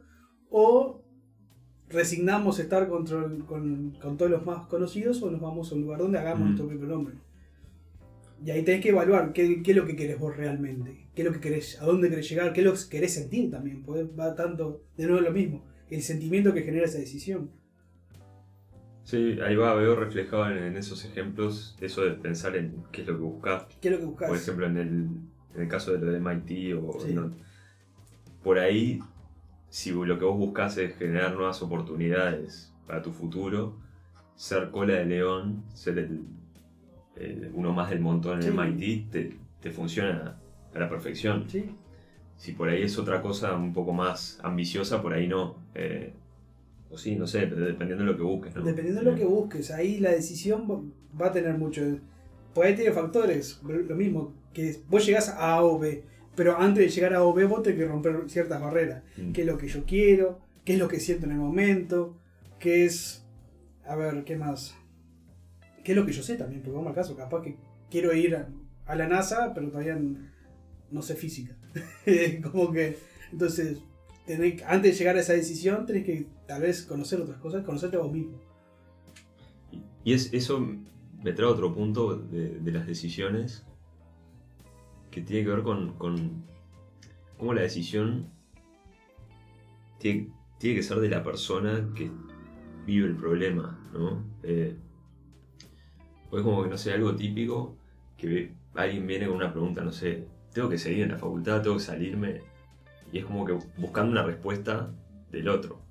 [0.49, 1.03] ¿O
[1.89, 3.05] resignamos estar con,
[3.45, 6.43] con, con todos los más conocidos o nos vamos a un lugar donde hagamos Mm.
[6.45, 7.15] nuestro propio nombre?
[8.45, 11.27] Y ahí tenés que evaluar qué, qué es lo que querés vos realmente, qué es
[11.27, 14.03] lo que querés, a dónde querés llegar, qué es lo que querés sentir también, porque
[14.03, 17.49] va tanto, de nuevo lo mismo, el sentimiento que genera esa decisión.
[19.03, 23.07] Sí, ahí va, veo reflejado en, en esos ejemplos eso de pensar en qué es
[23.07, 23.63] lo que buscas.
[23.81, 24.27] ¿Qué es lo que buscas?
[24.27, 24.87] Por ejemplo, en el,
[25.55, 27.13] en el caso de lo de MIT o Sí.
[27.13, 27.31] no-
[28.43, 28.99] por ahí,
[29.69, 33.75] si lo que vos buscas es generar nuevas oportunidades para tu futuro,
[34.35, 36.21] ser cola de león, ser el,
[37.15, 38.57] el- uno más del montón en Sí.
[38.57, 40.37] MIT, te, te funciona
[40.73, 41.45] a la perfección.
[41.49, 41.65] Sí,
[42.37, 45.55] Si por ahí es otra cosa un poco más ambiciosa, por ahí no.
[45.73, 46.13] Eh,
[46.91, 48.55] o sí, no sé, dependiendo de lo que busques.
[48.55, 48.63] ¿no?
[48.63, 50.65] Dependiendo de lo que busques, ahí la decisión
[51.19, 51.81] va- a tener mucho.
[52.53, 56.03] Pues ahí tiene factores, lo mismo, que vos llegás a A o B,
[56.37, 59.03] pero antes de llegar a A o B vos tenés que romper ciertas barreras.
[59.17, 59.31] Mm.
[59.33, 60.39] ¿Qué es lo que yo quiero?
[60.63, 62.15] ¿Qué es lo que siento en el momento?
[62.59, 63.25] ¿Qué es...
[63.85, 64.75] A ver, ¿qué más?
[65.83, 66.61] ¿Qué es lo que yo sé también?
[66.61, 67.57] Porque vamos al caso, capaz que
[67.89, 68.47] quiero ir a,
[68.85, 69.99] a la NASA, pero todavía
[70.91, 71.57] no sé física.
[72.51, 72.97] Como que...
[73.31, 73.79] Entonces,
[74.27, 77.97] tenés- antes de llegar a esa decisión, tenés que tal vez conocer otras cosas, conocerte
[77.97, 78.39] a vos mismo.
[80.03, 80.65] Y es, eso
[81.23, 83.65] me trae otro punto de, de las decisiones
[85.17, 86.43] que tiene que ver con, con
[87.37, 88.27] cómo la decisión
[89.97, 92.11] tiene, tiene que ser de la persona que
[92.85, 94.23] vive el problema, ¿no?
[94.43, 94.75] Eh,
[96.29, 97.77] pues como que, no sé, algo típico,
[98.15, 101.77] que alguien viene con una pregunta, no sé, tengo que seguir en la facultad, tengo
[101.77, 102.41] que salirme,
[103.11, 104.91] y es como que buscando una respuesta
[105.31, 105.81] del otro.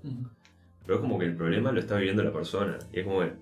[0.84, 2.78] Pero es como que el problema lo está viviendo la persona.
[2.92, 3.32] Y es como que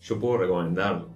[0.00, 1.06] yo puedo recomendar,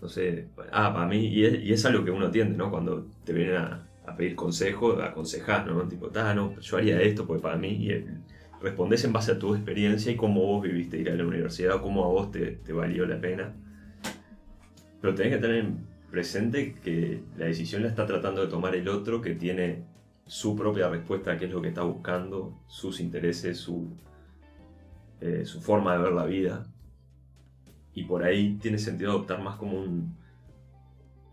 [0.00, 2.70] no sé, ah, para mí, y es, y es algo que uno tiende, ¿no?
[2.70, 3.86] Cuando te vienen a,
[4.16, 5.86] pedir consejo, aconsejar, ¿no?
[5.86, 8.18] Tipo, ah, yo haría esto porque para mí, y el-
[8.60, 12.04] respondés en base a tu experiencia y cómo vos viviste ir a la universidad, cómo
[12.04, 13.54] a vos te, te valió la pena.
[15.00, 15.64] Pero tenés que tener
[16.10, 19.84] presente que la decisión la está tratando de tomar el otro que tiene
[20.26, 23.88] su propia respuesta a qué es lo que está buscando, sus intereses, su,
[25.20, 26.66] eh, su forma de ver la vida.
[28.00, 30.14] Y por ahí tiene sentido adoptar más como un,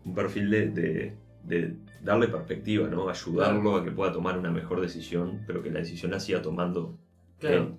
[0.04, 3.08] un perfil de, de- de darle perspectiva, ¿no?
[3.08, 6.98] Ayudarlo a que pueda tomar una mejor decisión, pero que la decisión la siga tomando.
[7.38, 7.74] Claro, él.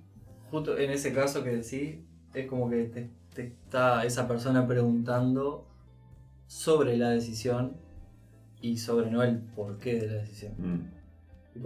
[0.49, 1.97] justo en ese caso que decís,
[2.33, 5.67] es como que te, te está esa persona preguntando
[6.47, 7.73] sobre la decisión
[8.59, 10.53] y sobre no el porqué de la decisión.
[10.57, 11.61] Mm,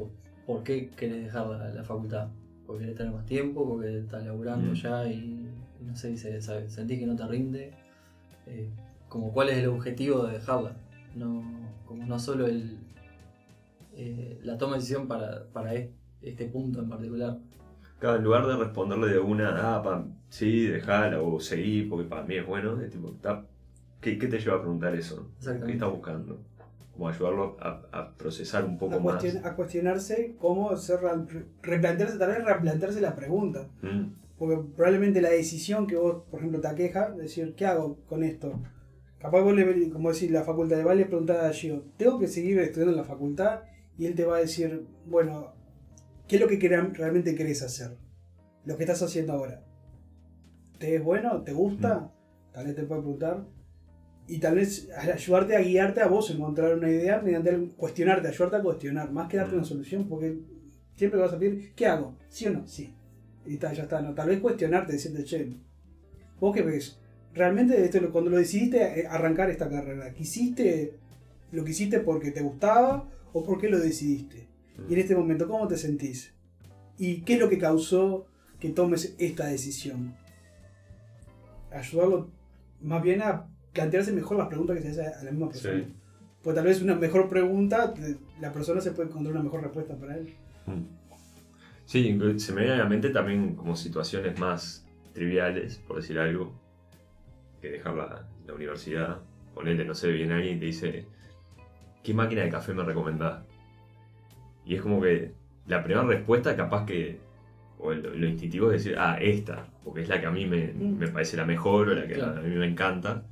[0.46, 2.28] ¿por qué querés dejar la, la facultad?
[2.68, 3.66] ¿Porque querés tener más tiempo?
[3.66, 4.76] ¿Porque estás laburando Mm.
[4.76, 5.48] ya y
[5.86, 7.74] no sé, se- sabe- sentís que no te rinde?
[8.48, 8.70] Eh,
[9.10, 10.76] como cuál es el objetivo de dejarla.
[11.16, 11.44] No,
[11.86, 12.78] como no solo el,
[13.96, 15.74] eh, la toma de decisión para, para
[16.22, 17.38] este punto en particular.
[18.00, 22.24] Claro, en lugar de responderle de una, ah, pa, sí, dejala o seguí, porque para
[22.24, 23.14] mí es bueno, es tipo,
[24.02, 25.30] ¿qué, qué te lleva a preguntar eso?
[25.66, 26.40] ¿Qué estás buscando?
[26.94, 29.24] Como ayudarlo a, a procesar un poco A, más.
[29.46, 33.68] a cuestionarse cómo ser, re- replantearse, tal vez replantearse la pregunta.
[33.82, 38.24] Mm, Porque probablemente la decisión que vos, por ejemplo, te aqueja, decir, ¿qué hago con
[38.24, 38.62] esto?
[39.20, 42.60] Capaz vos, le, como decir, la facultad de Vale, preguntar a Gio, ¿tengo que seguir
[42.60, 43.62] estudiando en la facultad?
[43.98, 45.54] Y él te va a decir, bueno,
[46.28, 47.98] ¿qué es lo que realmente querés hacer?
[48.66, 49.64] Lo que estás haciendo ahora.
[50.80, 51.42] ¿Te es bueno?
[51.44, 52.12] ¿Te gusta?
[52.52, 53.46] Tal vez te puede preguntar.
[54.28, 58.58] Y tal vez ayudarte a guiarte a vos a encontrar una idea mediante cuestionarte, ayudarte
[58.58, 60.40] a cuestionar, más que darte una solución, porque
[60.96, 62.18] siempre vas a pedir, ¿qué hago?
[62.30, 62.68] ¿Sí o no?
[62.68, 62.94] Sí.
[63.46, 64.14] Y ta, ya está, ¿no?
[64.14, 65.54] Tal vez cuestionarte, decirte, che,
[66.40, 67.00] ¿vos qué ves?
[67.34, 70.98] ¿Realmente esto, cuando lo decidiste eh, arrancar esta carrera, ¿quisiste,
[71.52, 74.48] lo quisiste porque te gustaba o porque lo decidiste?
[74.90, 76.34] Y en este momento, ¿cómo te sentís?
[76.98, 78.28] ¿Y qué es lo que causó
[78.60, 80.16] que tomes esta decisión?
[81.72, 82.30] Ayudarlo
[82.82, 85.84] más bien a plantearse mejor las preguntas que se hace a la misma persona.
[85.84, 85.94] Sí.
[86.44, 87.94] Pues tal vez una mejor pregunta,
[88.40, 90.36] la persona se puede encontrar una mejor respuesta para él.
[90.68, 91.03] Mm.
[91.86, 96.54] Sí, se me viene a la mente también como situaciones más triviales, por decir algo,
[97.62, 99.20] que dejar la, la universidad.
[99.54, 101.06] Ponele, no sé, viene alguien y te dice,
[102.04, 103.44] ¿qué máquina de café me recomendás?
[104.66, 105.34] Y es como que
[105.68, 107.20] la primera respuesta capaz que,
[107.80, 110.74] o lo, lo instintivo es decir, ah, esta, porque es la que a mí me,
[110.74, 110.98] Mm.
[110.98, 112.40] me parece la mejor o la que Claro.
[112.40, 113.24] a mí me encanta.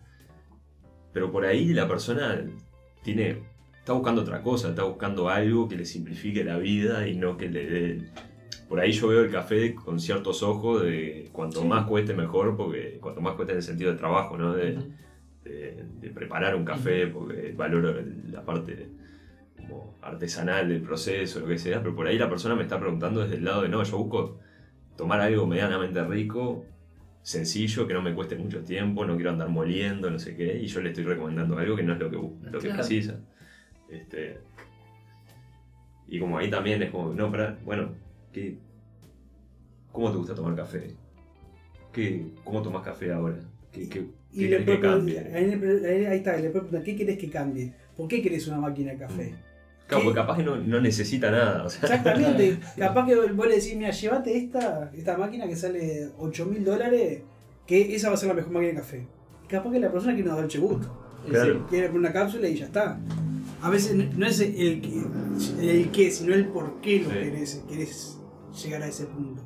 [1.13, 2.41] Pero por ahí la persona
[3.01, 3.39] tiene,
[3.79, 7.49] está buscando otra cosa, está buscando algo que le simplifique la vida y no que
[7.49, 8.01] le dé...
[8.71, 11.67] Por ahí yo veo el café con ciertos ojos de cuanto Sí.
[11.67, 14.53] más cueste mejor, porque cuanto más cueste en el sentido de trabajo, ¿no?
[14.53, 14.93] De, Ujú.
[15.43, 17.93] de- de preparar un café, porque valoro
[18.31, 18.87] la parte
[19.57, 23.19] como artesanal del proceso, lo que sea, pero por ahí la persona me está preguntando
[23.23, 24.39] desde el lado de, no, yo busco
[24.95, 26.63] tomar algo medianamente rico,
[27.23, 30.67] sencillo, que no me cueste mucho tiempo, no quiero andar moliendo, no sé qué, y
[30.67, 32.73] yo le estoy recomendando algo que no es lo que, lo que Claro.
[32.75, 33.19] precisa.
[33.89, 34.37] Este,
[36.07, 37.99] y como ahí también es como, no, para, bueno,
[38.31, 38.57] ¿qué,
[39.91, 40.95] ¿cómo te gusta tomar café?
[41.91, 43.37] ¿Qué, ¿Cómo tomas café ahora?
[43.71, 45.19] ¿Qué, qué, Y que cambie?
[45.19, 47.73] ahí, está, le puede preguntar, ¿qué querés que cambie?
[47.97, 49.35] ¿Por qué querés una máquina de café?
[49.87, 50.05] Claro, ¿Qué?
[50.05, 51.65] porque capaz que no, no necesita nada.
[51.65, 52.59] O sea, Exactamente.
[52.77, 57.21] Capaz que vos le decís, mira, llévate esta, esta máquina que sale 8 mil dólares,
[57.67, 59.05] que esa va a ser la mejor máquina de café.
[59.49, 60.97] Capaz que la persona quiere una dolce gusto.
[61.27, 61.67] Claro.
[61.67, 62.97] Quiere poner una cápsula y ya está.
[63.61, 64.81] A veces no- es el
[65.59, 67.15] el qué, sino el por qué lo Sí.
[67.17, 68.17] querés, querés
[68.53, 69.41] llegar a ese punto.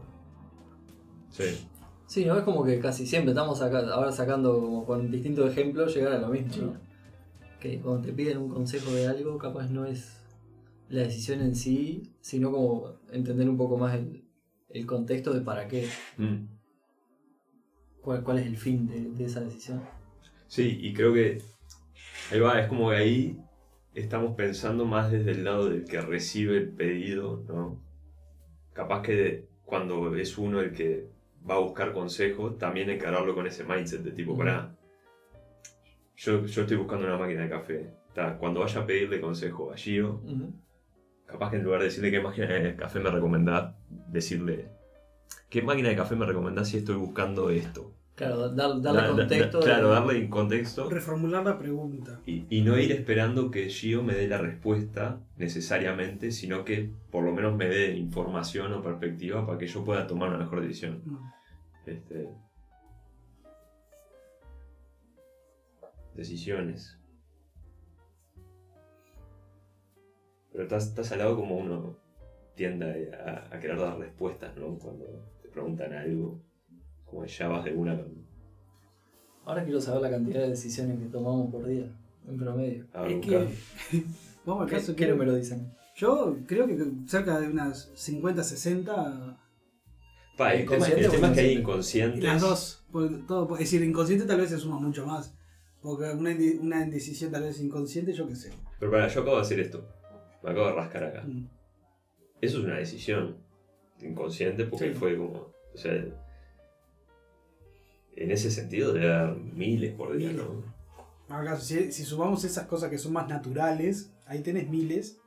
[1.29, 1.67] sí.
[2.07, 2.37] Sí, ¿no?
[2.37, 6.19] Es como que casi siempre estamos acá, ahora sacando como con distintos ejemplos llegar a
[6.19, 6.61] lo mismo, Sí.
[6.61, 6.73] ¿no?
[7.59, 10.21] Que cuando te piden un consejo de algo, capaz no es
[10.89, 14.23] la decisión en sí, sino como entender un poco más el,
[14.69, 15.89] el contexto de para qué,
[16.19, 16.45] Mm.
[18.01, 19.81] cuál, cuál es el fin de, de esa decisión.
[20.47, 21.41] Sí, y creo que
[22.31, 23.39] ahí va, es como que ahí
[23.95, 27.81] estamos pensando más desde el lado del que recibe el pedido, ¿no?
[28.75, 31.07] Capaz que cuando es uno el que
[31.49, 34.75] va a buscar consejos, también encararlo con ese mindset de tipo, para
[36.17, 37.89] yo, yo estoy buscando una máquina de café.
[38.13, 40.21] Ta, cuando vaya a pedirle consejo a Gio,
[41.25, 43.75] capaz que en lugar de decirle qué máquina de café me recomendás,
[44.09, 44.69] decirle
[45.49, 47.93] qué máquina de café me recomendás si estoy buscando esto.
[48.15, 49.59] Claro, dar- darle Da- da- contexto.
[49.59, 52.21] da- claro, de- darle contexto Reformular la pregunta.
[52.25, 57.25] y, y no ir esperando que Gio me dé la respuesta necesariamente, sino que por
[57.25, 61.01] lo menos me dé información o perspectiva para que yo pueda tomar una mejor decisión.
[61.05, 61.17] Mm.
[61.89, 62.29] Este,
[66.15, 66.97] decisiones.
[70.51, 71.97] Pero estás, estás al lado como uno
[72.55, 74.77] tiende a, a querer dar respuestas, ¿no?
[74.79, 75.05] Cuando
[75.41, 76.39] te preguntan algo,
[77.05, 77.99] como ya vas de una
[79.45, 81.85] Ahora quiero saber la cantidad de decisiones que tomamos por día,
[82.27, 82.85] en promedio.
[82.93, 83.47] a Es que.
[84.45, 85.11] Vamos al ¿Qué, caso qué que.
[85.11, 85.71] número dicen?
[85.95, 89.39] Yo creo que cerca de unas 50, 60.
[90.37, 92.23] Pa, el, tema, ¿Inconsciente el tema es que hay inconscientes.
[92.23, 92.85] las dos.
[92.91, 95.33] por- todo, es decir, inconsciente tal vez se suma mucho más.
[95.81, 98.51] Porque una, una indecisión tal vez inconsciente, yo qué sé.
[98.79, 99.87] Pero para, yo acabo de hacer esto.
[100.43, 101.21] Me acabo de rascar acá.
[101.23, 101.47] Mm.
[102.41, 103.37] Eso es una decisión
[104.01, 104.99] inconsciente porque Sí.
[104.99, 105.33] fue como.
[105.73, 106.03] O sea.
[108.15, 110.45] En ese sentido debe haber miles por día, Miles.
[110.45, 111.35] ¿no?
[111.35, 115.19] Acá, si, si sumamos esas cosas que son más naturales, ahí tenés miles.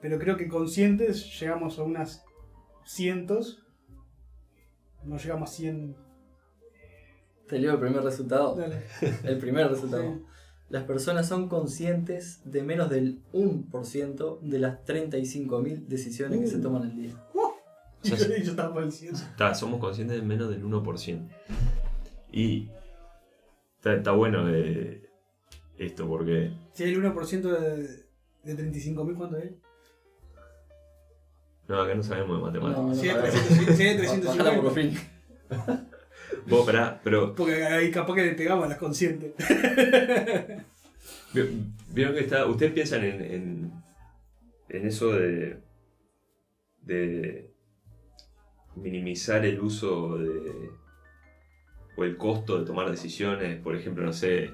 [0.00, 2.24] Pero creo que conscientes llegamos a unas
[2.84, 3.62] cientos.
[5.04, 5.96] No llegamos a 100.
[7.48, 8.54] Te leo el primer resultado.
[8.56, 8.82] Dale.
[9.24, 10.02] El primer resultado.
[10.02, 10.22] Sí.
[10.68, 16.62] Las personas son conscientes de menos del 1% de las 35.000 decisiones que se Uh.
[16.62, 17.10] toman al día.
[18.04, 19.14] Y O yo, sea, yo estaba por el 100.
[19.14, 21.26] Está, somos conscientes de menos del 1%.
[22.32, 22.68] Y
[23.76, 25.02] está, está bueno eh,
[25.78, 29.52] esto porque Si hay el 1% de, de 35.000, ¿cuánto es?
[31.68, 32.82] no, acá no sabemos de matemáticas.
[32.82, 34.74] No, no, Si hay no, 300, si hay Bájala por 350.
[34.74, 35.88] fin.
[36.46, 39.32] Vos, pará, pero Porque ahí capaz que le pegamos a las conscientes.
[41.34, 42.46] vi- vieron que está.
[42.46, 43.72] Ustedes piensan en, en,
[44.70, 45.58] en eso de.
[46.82, 47.50] de
[48.76, 50.70] minimizar el uso de.
[51.98, 53.60] O el costo de tomar decisiones.
[53.60, 54.52] Por ejemplo, no sé.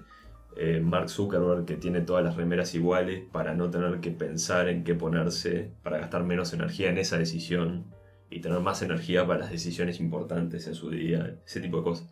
[0.57, 4.85] eh, Mark Zuckerberg que tiene todas las remeras iguales para no tener que pensar en
[4.85, 7.87] qué ponerse, para gastar menos energía en esa decisión
[8.31, 12.09] y tener más energía para las decisiones importantes en su día, ese tipo de cosas.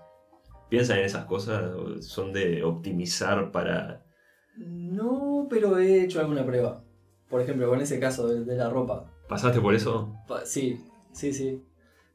[0.69, 1.73] ¿Piensan en esas cosas?
[1.75, 4.05] ¿O ¿Son de optimizar para...?
[4.57, 6.83] No, pero he hecho alguna prueba.
[7.29, 9.11] Por ejemplo, con ese caso de, de la ropa.
[9.29, 10.15] ¿Pasaste por eso?
[10.29, 10.79] Pa- Sí,
[11.13, 11.63] sí, sí.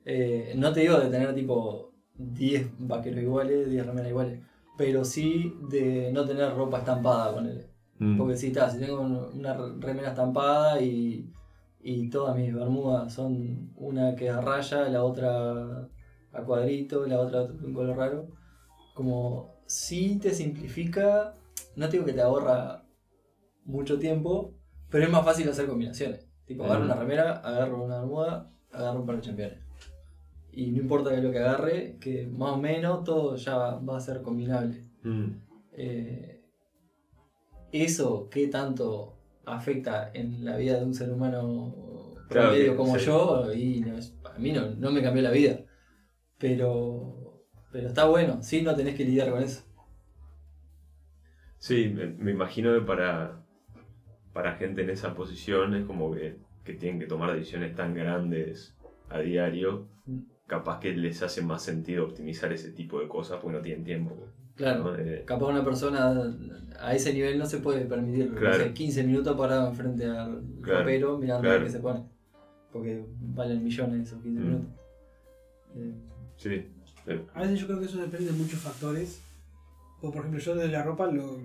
[0.06, 4.40] Eh, no te digo de tener tipo 10 vaqueros iguales, 10 remeras iguales.
[4.78, 7.68] Pero sí de no tener ropa estampada con él.
[8.00, 8.18] Mm.
[8.18, 11.32] Porque si está, si tengo una remera estampada y,
[11.82, 15.88] y todas mis bermudas son una que es a raya, la otra
[16.34, 18.28] a cuadrito, la otra un color raro,
[18.94, 21.36] como si te simplifica,
[21.76, 22.84] no digo que te ahorra
[23.66, 24.54] mucho tiempo,
[24.90, 26.28] pero es más fácil hacer combinaciones.
[26.46, 26.86] Tipo, agarro Mm.
[26.86, 29.60] una remera, agarro una bermuda, agarro un par de championes.
[30.58, 34.24] Y no importa lo que agarre, que más o menos todo ya va a ser
[34.24, 34.82] combinable.
[35.04, 35.28] Mm.
[35.74, 36.42] Eh,
[37.72, 39.14] eso qué tanto
[39.46, 41.74] afecta en la vida de un ser humano
[42.28, 43.06] Claro promedio que como sí.
[43.06, 43.96] yo y no
[44.36, 45.60] a mí no, no me cambió la vida
[46.38, 49.64] pero pero está bueno sí no tenés que lidiar con eso
[51.60, 53.44] Sí, me, me imagino que para,
[54.34, 58.76] para gente en esa posición es como que, que tienen que tomar decisiones tan grandes
[59.10, 60.20] a diario, Mm.
[60.48, 64.16] Capaz que les hace más sentido optimizar ese tipo de cosas porque no tienen tiempo.
[64.56, 64.96] claro ¿no?
[64.98, 66.34] Eh, capaz una persona
[66.80, 68.64] a ese nivel no se puede permitir no Claro.
[68.64, 71.64] sé, 15 minutos parado enfrente al Claro, ropero mirando claro.
[71.66, 72.04] qué se pone
[72.72, 74.46] porque valen millones esos 15 Mm.
[74.46, 74.68] minutos
[75.76, 75.94] Eh,
[76.38, 76.66] sí.
[77.34, 79.22] A veces yo creo que eso depende de muchos factores.
[80.02, 81.38] O por ejemplo, yo de la ropa lo,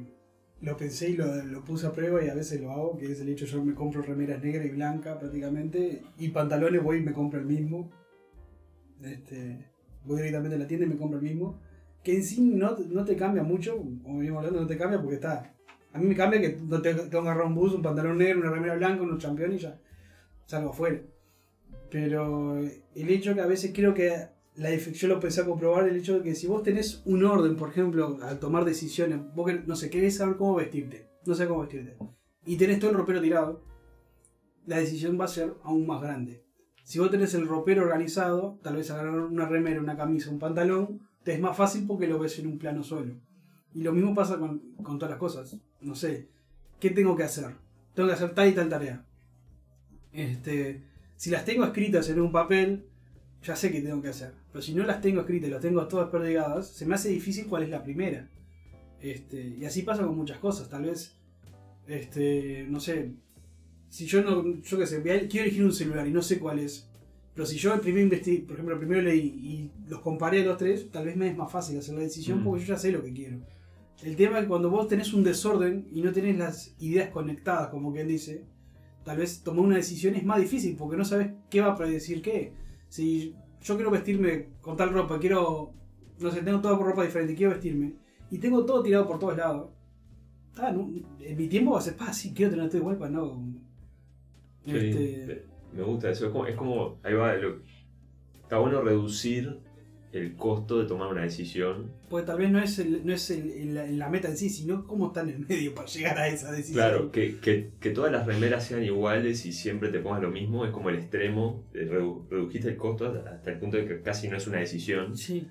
[0.60, 3.20] lo pensé y lo, lo puse a prueba y a veces lo hago, que es
[3.20, 7.12] el hecho yo me compro remeras negras y blancas prácticamente, y pantalones voy y me
[7.12, 7.90] compro el mismo.
[9.02, 9.70] Este,
[10.04, 11.60] voy directamente a la tienda y me compro el mismo.
[12.02, 15.16] Que en sí no, no te cambia mucho, como venimos hablando, no te cambia porque
[15.16, 15.54] está.
[15.92, 18.74] A mí me cambia que no te, tengo un bus, un pantalón negro, una remera
[18.76, 19.78] blanca, unos campeones y ya
[20.46, 21.00] salgo afuera.
[21.90, 25.96] Pero el hecho que a veces creo que la yo lo pensé a comprobar, el
[25.96, 29.62] hecho de que si vos tenés un orden, por ejemplo, al tomar decisiones, vos que-
[29.66, 31.96] no sé, querés saber cómo vestirte, no sé cómo vestirte,
[32.44, 33.62] y tenés todo el ropero tirado,
[34.66, 36.41] la decisión va a ser aún más grande.
[36.82, 41.00] Si vos tenés el ropero organizado, tal vez agarrar una remera, una camisa, un pantalón,
[41.22, 43.14] te es más fácil porque lo ves en un plano solo.
[43.74, 45.56] Y lo mismo pasa con, con todas las cosas.
[45.80, 46.28] No sé,
[46.80, 47.54] ¿qué tengo que hacer?
[47.94, 49.04] Tengo que hacer tal y tal tarea.
[50.12, 50.82] Este,
[51.16, 52.86] si las tengo escritas en un papel,
[53.42, 54.34] ya sé qué tengo que hacer.
[54.50, 57.46] Pero si no las tengo escritas y las tengo todas perdigadas, se me hace difícil
[57.46, 58.28] cuál es la primera.
[59.00, 60.68] Este, y así pasa con muchas cosas.
[60.68, 61.16] Tal vez,
[61.86, 63.14] este, no sé,
[63.92, 66.58] si yo no, yo qué sé, a- quiero elegir un celular y no sé cuál
[66.60, 66.88] es.
[67.34, 71.04] Pero si yo primero investigué, por ejemplo, primero leí y los comparé los tres, tal
[71.06, 72.44] vez me es más fácil hacer la decisión Mm.
[72.44, 73.38] porque yo ya sé lo que quiero.
[74.02, 77.68] El tema es que cuando vos tenés un desorden y no tenés las ideas conectadas,
[77.68, 78.44] como quien dice,
[79.04, 82.20] tal vez tomar una decisión es más difícil porque no sabes qué va a predecir
[82.22, 82.52] qué.
[82.88, 85.72] Si yo quiero vestirme con tal ropa, quiero,
[86.18, 87.94] no sé, tengo toda ropa diferente, quiero vestirme,
[88.30, 89.70] y tengo todo tirado por todos lados,
[90.56, 90.90] ah, no,
[91.20, 93.42] en mi tiempo va a ser, ah, sí, quiero tener todo igual para no.
[94.64, 95.42] Sí, Este, eh,
[95.74, 96.26] me gusta eso.
[96.26, 97.60] Es como, es como- ahí va, lo-
[98.42, 99.58] está bueno reducir
[100.12, 101.90] el costo de tomar una decisión.
[102.10, 104.50] porque tal vez no es, el- no es el- el- la, la meta en sí,
[104.50, 106.74] sino cómo está en el medio para llegar a esa decisión.
[106.76, 110.66] Claro, que, que- que todas las remeras sean iguales y siempre te pongas lo mismo,
[110.66, 111.64] es como el extremo.
[111.72, 114.58] de redu- redujiste el costo hasta hasta el punto de que casi no es una
[114.58, 115.16] decisión.
[115.16, 115.48] Sí.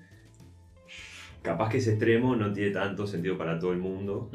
[1.42, 4.30] Capaz que ese extremo no tiene tanto sentido para todo el mundo.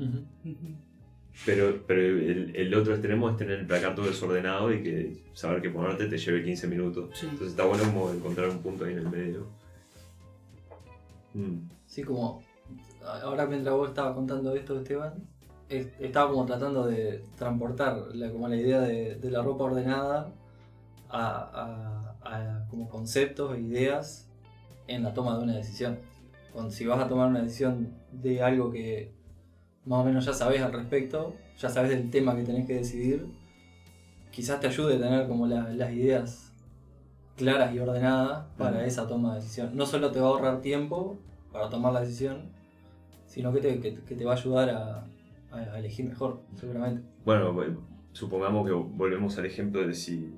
[1.45, 5.61] Pero, pero el, el otro extremo es tener el placar todo desordenado y que saber
[5.61, 7.09] que ponerte te lleve 15 minutos.
[7.13, 7.25] Sí.
[7.25, 9.47] Entonces está bueno como encontrar un punto ahí en el medio.
[11.33, 11.69] Mm.
[11.85, 12.41] Sí, como
[13.23, 15.13] ahora mientras vos estabas contando esto, Esteban,
[15.69, 20.31] es- estaba como tratando de transportar la, como la idea de, de la ropa ordenada
[21.09, 22.27] a, a-
[22.63, 24.29] a como conceptos e ideas
[24.87, 25.99] en la toma de una decisión.
[26.51, 29.11] Cuando, si vas a tomar una decisión de algo que
[29.87, 33.25] más o menos ya sabes al respecto, ya sabes del tema que tenés que decidir,
[34.31, 36.53] quizás te ayude a tener como la- las ideas
[37.37, 39.71] claras y ordenadas para esa toma de decisión.
[39.75, 41.17] No solo te va a ahorrar tiempo
[41.51, 42.49] para tomar la decisión,
[43.25, 45.07] sino que te, que, que te va a ayudar a,
[45.77, 47.01] elegir mejor, seguramente.
[47.25, 47.79] Bueno, bueno,
[48.11, 50.35] supongamos que volvemos al ejemplo de si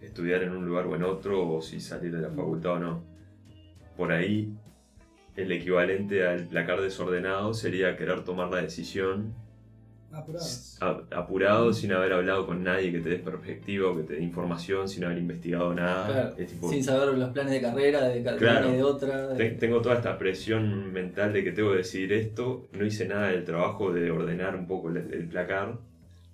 [0.00, 3.02] estudiar en un lugar o en otro, o si salir de la facultad o no.
[3.96, 4.52] Por ahí,
[5.36, 9.32] el equivalente al placar desordenado sería querer tomar la decisión
[10.82, 14.22] a- apurado, sin haber hablado con nadie que te dé perspectiva o que te dé
[14.22, 16.06] información, sin haber investigado nada.
[16.06, 18.70] Claro, Es tipo, Sin saber los planes de carrera, de cada Claro.
[18.70, 19.28] de otra.
[19.28, 23.06] de- Te- Tengo toda esta presión mental de que tengo que decidir esto, no hice
[23.08, 25.78] nada del trabajo de ordenar un poco el, el placar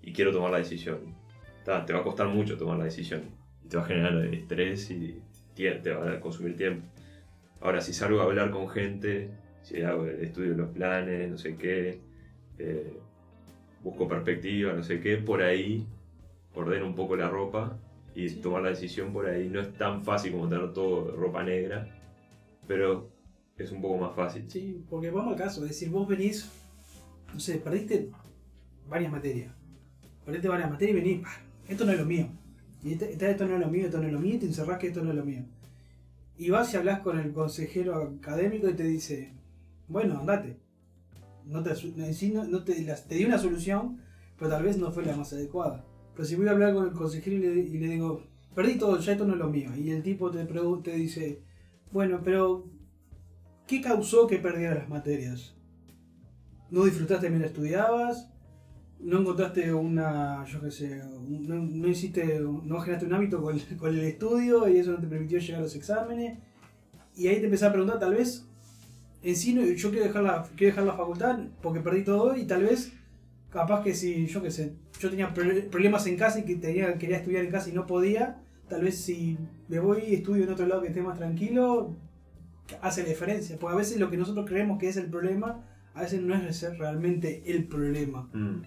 [0.03, 0.99] y quiero tomar la decisión.
[1.65, 3.23] Ta, te va a costar mucho tomar la decisión.
[3.65, 5.21] Y te va a generar estrés y
[5.55, 6.85] te va a consumir tiempo.
[7.61, 9.31] Ahora, si salgo a hablar con gente,
[9.63, 12.01] si hago el estudio de los planes, no sé qué,
[12.59, 12.99] eh,
[13.83, 15.87] busco perspectiva, no sé qué, por ahí
[16.55, 17.79] ordeno un poco la ropa
[18.15, 18.37] y Sí.
[18.37, 19.49] tomar la decisión por ahí.
[19.49, 21.89] No es tan fácil como tener todo ropa negra,
[22.67, 23.11] pero
[23.57, 24.49] es un poco más fácil.
[24.49, 26.51] Sí, porque vamos al caso, es decir, vos venís,
[27.33, 28.11] no sé, perdiste
[28.89, 29.53] varias materias.
[30.25, 32.29] Perdiste varias materias y venís, "Ah, esto no es lo mío.
[32.83, 34.79] Y este- esto no es lo mío, esto no es lo mío, y te encerrás
[34.79, 35.45] que esto no es lo mío.
[36.39, 39.35] Y vas y hablas con el consejero académico y te dice,
[39.89, 40.57] bueno, andate.
[41.45, 41.71] No te,
[42.49, 44.01] no- te, te di una solución,
[44.39, 45.85] pero tal vez no fue la más adecuada.
[46.15, 47.41] Pero si voy a hablar con el consejero y
[47.79, 48.23] le, digo,
[48.55, 49.71] perdí todo, ya esto no es lo mío.
[49.77, 51.43] Y el tipo te, te dice,
[51.91, 52.71] bueno, pero
[53.67, 55.55] ¿qué causó que perdieras las materias?
[56.71, 58.31] ¿No disfrutaste mientras estudiabas?
[59.01, 64.01] ¿No encontraste una, yo qué sé, no, hiciste, no generaste un hábito con, con el
[64.05, 66.39] estudio y eso no te permitió llegar a los exámenes?
[67.17, 68.45] Y ahí te empezás a preguntar, tal vez,
[69.23, 72.45] en sí no- yo quiero dejar, la, quiero dejar la facultad porque perdí todo y
[72.45, 72.93] tal vez,
[73.51, 76.99] capaz que si, yo qué sé, yo tenía pro- problemas en casa y que tenía,
[76.99, 79.39] quería estudiar en casa y no podía, tal vez si
[79.69, 81.95] me voy y estudio en otro lado que esté más tranquilo,
[82.83, 83.57] hace la diferencia.
[83.59, 86.79] Porque a veces lo que nosotros creemos que es el problema, a veces no es
[86.79, 88.29] realmente el problema.
[88.33, 88.63] Mm.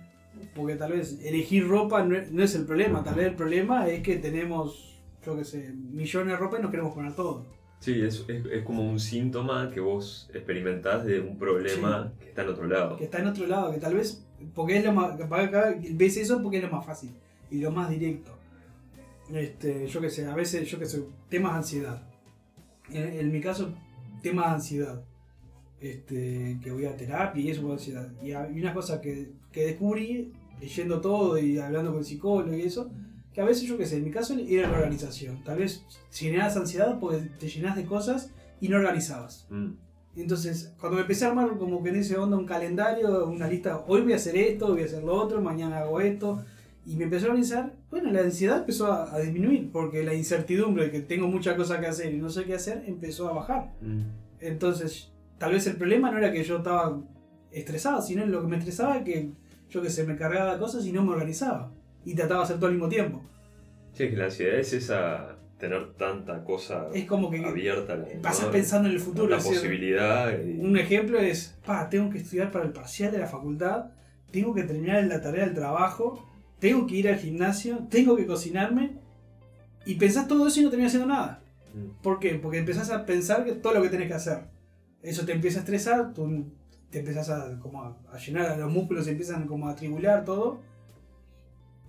[0.55, 4.17] Porque tal vez elegir ropa no es, el problema, tal vez el problema es que
[4.17, 7.45] tenemos, yo qué sé, millones de ropa y nos queremos poner todo.
[7.79, 12.43] Sí, es, es, es como un síntoma que vos experimentás de un problema que está
[12.43, 12.97] en otro lado.
[12.97, 16.41] Que está en otro lado, que tal vez, porque es lo más, acá ves eso
[16.41, 17.11] porque es lo más fácil
[17.49, 18.37] y lo más directo.
[19.33, 22.03] Este, yo qué sé, a veces, yo qué sé, temas de ansiedad.
[22.89, 23.73] En, en mi caso,
[24.21, 25.03] temas de ansiedad.
[25.81, 27.75] Este, que voy a terapia y eso.
[28.23, 32.61] Y hay una cosa que, que descubrí, leyendo todo y hablando con el psicólogo y
[32.61, 32.91] eso,
[33.33, 35.43] que a veces yo qué sé, en mi caso era la organización.
[35.43, 39.47] Tal vez generas ansiedad porque te llenas de cosas y no organizabas.
[39.49, 39.71] Mm.
[40.17, 43.83] Entonces, cuando me empecé a armar como que en ese onda un calendario, una lista,
[43.87, 46.43] hoy voy a hacer esto, voy a hacer lo otro, mañana hago esto,
[46.85, 50.85] y me empezó a organizar, bueno, la ansiedad empezó a, a disminuir, porque la incertidumbre
[50.85, 53.71] de que tengo muchas cosas que hacer y no sé qué hacer, empezó a bajar.
[53.81, 54.01] Mm.
[54.41, 55.11] Entonces,
[55.41, 57.01] tal vez el problema no era que yo estaba
[57.51, 59.31] estresado, sino lo que me estresaba es que
[59.71, 61.71] yo que sé, me cargaba de cosas y no me organizaba.
[62.05, 63.23] Y trataba de hacer todo al mismo tiempo.
[63.93, 67.95] Sí, es que la ansiedad es esa tener tanta cosa Es como que abierta.
[67.95, 68.05] ¿no?
[68.21, 69.29] pasas pensando en el futuro.
[69.29, 70.31] La posibilidad.
[70.39, 73.85] y- Un ejemplo es, pa, tengo que estudiar para el parcial de la facultad,
[74.31, 76.23] tengo que terminar la tarea del trabajo,
[76.59, 78.99] tengo que ir al gimnasio, tengo que cocinarme,
[79.87, 81.41] y pensás todo eso y no terminas haciendo nada.
[81.73, 82.01] Mm.
[82.03, 82.35] ¿Por qué?
[82.35, 84.50] Porque empezás a pensar que todo lo que tenés que hacer.
[85.03, 86.45] Eso te empieza a estresar, tú
[86.89, 90.59] te empezás a, como a, a llenar, los músculos se empiezan como a tribular todo.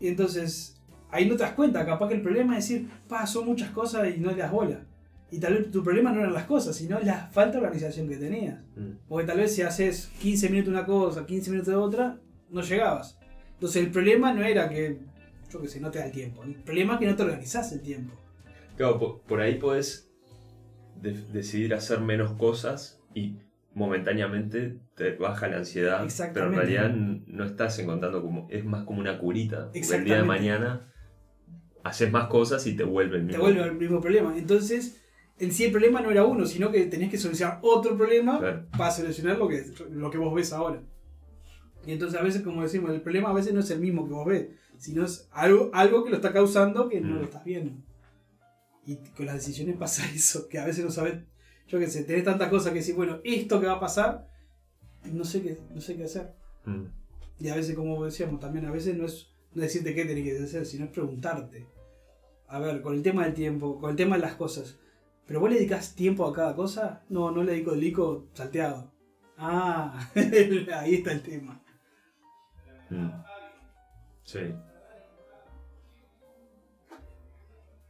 [0.01, 3.47] Y entonces ahí no te das cuenta, capaz que el problema es decir, pa, son
[3.47, 4.85] muchas cosas y no le das bola.
[5.31, 8.17] Y tal vez tu problema no eran las cosas, sino la falta de organización que
[8.17, 8.61] tenías.
[8.77, 8.91] Mm.
[9.09, 12.19] Porque tal vez si haces 15 minutos una cosa, 15 minutos de otra,
[12.51, 13.19] no llegabas.
[13.55, 14.99] Entonces el problema no era que,
[15.51, 16.43] yo qué sé, no te da el tiempo.
[16.43, 18.15] El problema es que no te organizás el tiempo.
[18.77, 20.11] Claro, po- por ahí podés
[21.01, 23.39] de- decidir hacer menos cosas y
[23.75, 29.01] momentáneamente te baja la ansiedad, pero en realidad no estás encontrando como, es más como
[29.01, 29.71] una curita.
[29.75, 30.93] El día de mañana
[31.85, 33.43] haces más cosas y te vuelve el Te mismo.
[33.45, 34.37] vuelve al mismo problema.
[34.37, 35.01] Entonces,
[35.39, 38.67] en sí el problema no era uno, sino que tenías que solucionar otro problema Claro.
[38.77, 40.81] para solucionar lo que, lo que vos ves ahora.
[41.85, 44.13] Y entonces a veces, como decimos, el problema a veces no es el mismo que
[44.13, 44.49] vos ves,
[44.79, 47.19] sino es algo, algo que lo está causando que no Mm.
[47.19, 47.73] lo estás viendo.
[48.87, 51.15] Y con las decisiones pasa eso, que a veces no sabes,
[51.69, 54.29] yo qué sé, tenés tantas cosas que decir, bueno, esto que va a pasar,
[55.05, 56.35] no sé qué, no sé qué hacer.
[56.65, 56.85] Mm.
[57.41, 60.45] Y a veces, como decíamos, también a veces no es no decirte qué tenés que
[60.45, 61.67] hacer, sino es preguntarte.
[62.49, 64.79] A ver, con el tema del tiempo, con el tema de las cosas.
[65.27, 67.03] ¿Pero vos le dedicás tiempo a cada cosa?
[67.09, 68.93] No, no le dedico el lico salteado.
[69.37, 70.11] Ah,
[70.75, 71.63] ahí está el tema.
[72.91, 73.11] Mm.
[74.23, 74.55] Sí.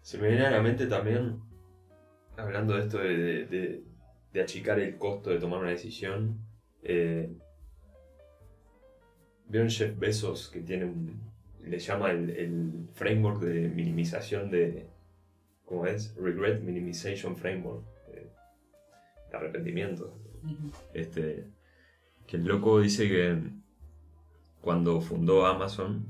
[0.01, 1.41] Se me viene a la mente también,
[2.43, 3.83] hablando de esto de, de- de-
[4.33, 6.39] de achicar el costo de tomar una decisión,
[6.83, 7.31] eh,
[9.49, 11.21] vieron Jeff Bezos que tiene un,
[11.65, 14.87] le llama el, el framework de minimización de,
[15.67, 16.15] ¿cómo es?
[16.17, 17.85] Regret Minimization Framework,
[18.15, 18.27] eh,
[19.31, 20.15] de arrepentimiento.
[20.95, 21.45] Este,
[22.27, 23.39] que el loco dice que
[24.61, 26.07] cuando fundó Amazon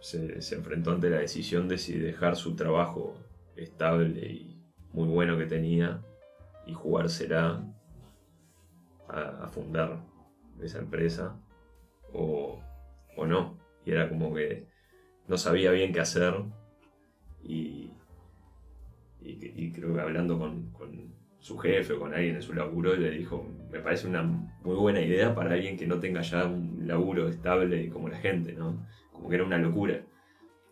[0.00, 3.14] se, se enfrentó ante la decisión de si dejar su trabajo
[3.56, 4.57] estable y
[4.92, 6.02] muy bueno que tenía
[6.66, 7.64] y jugársela
[9.08, 10.00] a, a fundar
[10.60, 11.36] esa empresa
[12.12, 12.60] o,
[13.16, 13.58] o no.
[13.84, 14.66] Y era como que
[15.26, 16.34] no sabía bien qué hacer
[17.42, 17.92] y,
[19.20, 23.10] y, creo que hablando con, con su jefe o con alguien en su laburo le
[23.10, 27.28] dijo, me parece una muy buena idea para alguien que no tenga ya un laburo
[27.28, 28.86] estable como la gente, ¿no?
[29.12, 30.02] Como que era una locura.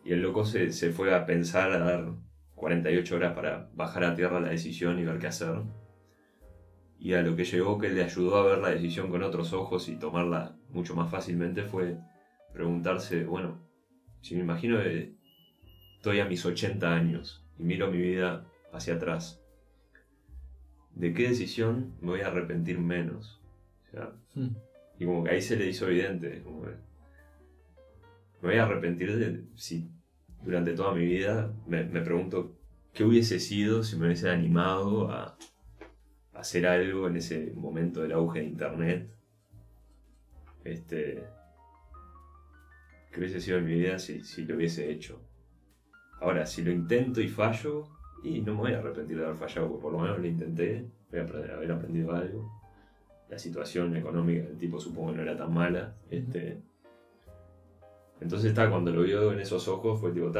[0.03, 2.13] Y el loco se, se fue a pensar, a dar
[2.57, 5.61] 48 horas para bajar a tierra la decisión y ver qué hacer.
[6.99, 9.87] Y a lo que llegó que le ayudó a ver la decisión con otros ojos
[9.87, 11.97] y tomarla mucho más fácilmente fue
[12.53, 13.59] preguntarse, bueno,
[14.21, 15.13] si me imagino que
[15.97, 19.39] estoy a mis 80 años y miro mi vida hacia atrás,
[20.95, 23.39] ¿de qué decisión me voy a arrepentir menos?
[23.87, 24.55] O sea, Mm.
[24.99, 26.71] y como que ahí se le hizo evidente, como que
[28.41, 29.91] me voy a arrepentir de si
[30.43, 32.55] durante toda mi vida me, me pregunto
[32.93, 35.37] qué hubiese sido si me hubiese animado a,
[36.33, 39.09] a hacer algo en ese momento del auge de internet.
[40.63, 41.23] Este.
[43.11, 45.21] ¿Qué hubiese sido en mi vida si, si lo hubiese hecho?
[46.19, 47.87] Ahora, si lo intento y fallo,
[48.23, 50.85] y no me voy a arrepentir de haber fallado, porque por lo menos lo intenté,
[51.11, 52.51] voy a aprender- haber aprendido algo.
[53.29, 55.95] La situación económica del tipo supongo que no era tan mala.
[56.09, 56.61] Este,
[58.21, 60.31] entonces está, cuando lo vio en esos ojos fue tipo,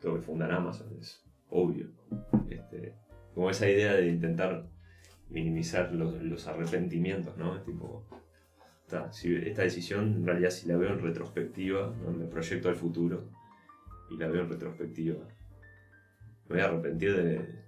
[0.00, 1.90] tengo que fundar Amazon, es obvio.
[2.50, 2.94] Este,
[3.34, 4.66] como esa idea de intentar
[5.30, 7.60] minimizar los, arrepentimientos, ¿no?
[7.62, 8.06] Tipo,
[8.88, 12.12] ta, si esta decisión en realidad si la veo en retrospectiva, ¿no?
[12.12, 13.30] me proyecto al futuro
[14.10, 15.16] y la veo en retrospectiva,
[16.48, 17.66] me voy a arrepentir de-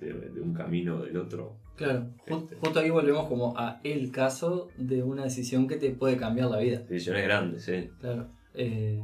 [0.00, 1.59] de un camino o del otro.
[1.80, 2.56] Claro, ju- Este.
[2.56, 6.58] justo ahí volvemos como a el caso de una decisión que te puede cambiar la
[6.58, 6.80] vida.
[6.80, 7.88] Decisiones grandes, ¿sí?
[7.98, 8.28] Claro.
[8.52, 9.02] Eh,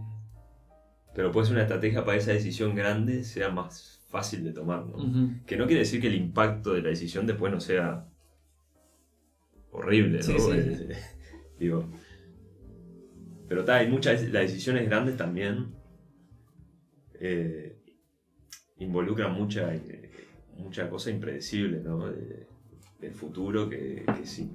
[1.14, 4.96] Pero puede ser una estrategia para esa decisión grande sea más fácil de tomar, ¿no?
[5.46, 8.06] Que no quiere decir que el impacto de la decisión después no sea
[9.72, 10.22] horrible, ¿no?
[10.24, 10.50] Sí, sí.
[10.90, 10.96] Eh,
[11.58, 11.88] Digo.
[13.48, 15.68] Pero ta, hay muchas las decisiones grandes también
[17.20, 17.78] eh,
[18.78, 20.10] involucran mucha, eh,
[20.58, 22.10] mucha cosa impredecible, ¿no?
[22.12, 22.46] De-
[23.07, 24.50] del futuro que, que si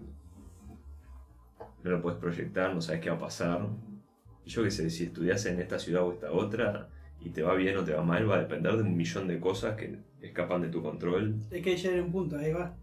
[1.84, 3.68] no lo puedes proyectar, no sabes qué va a pasar.
[4.45, 6.89] Y yo qué sé, si estudias en esta ciudad o esta otra
[7.22, 9.39] y te va bien o te va mal, va a depender de un millón de
[9.39, 11.36] cosas que escapan de tu control.
[11.49, 12.76] Es que ahí un punto, ahí va.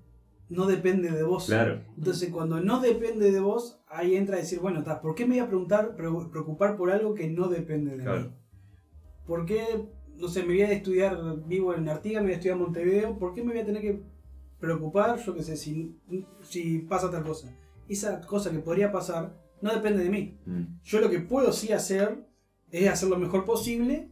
[0.48, 1.46] No depende de vos.
[1.46, 5.26] Claro, Entonces, cuando no depende de vos, ahí entra a decir, bueno, ta, ¿por qué
[5.26, 8.04] me voy a preguntar, preocupar por algo que no depende de mí?
[8.04, 8.32] claro.
[9.26, 9.62] ¿Por qué
[10.16, 11.16] no sé, me voy a estudiar,
[11.46, 13.82] vivo en Artigas, me voy a estudiar en Montevideo, ¿por qué me voy a tener
[13.82, 14.02] que
[14.60, 15.96] preocupar, yo qué sé, si,
[16.42, 17.54] si pasa tal cosa?
[17.88, 20.38] Esa cosa que podría pasar no depende de mí.
[20.46, 20.80] Mm.
[20.84, 22.26] Yo lo que puedo sí hacer
[22.70, 24.10] es hacer lo mejor posible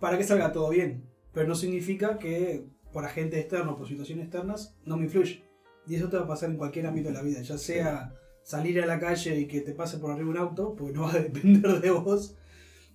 [0.00, 1.08] para que salga todo bien.
[1.32, 5.42] Pero no significa que por agentes externos, por situaciones externas, no me influye.
[5.86, 8.80] Y eso te va a pasar en cualquier ámbito de la vida, ya sea salir
[8.80, 11.18] a la calle y que te pase por arriba un auto, pues no va a
[11.18, 12.36] depender de vos,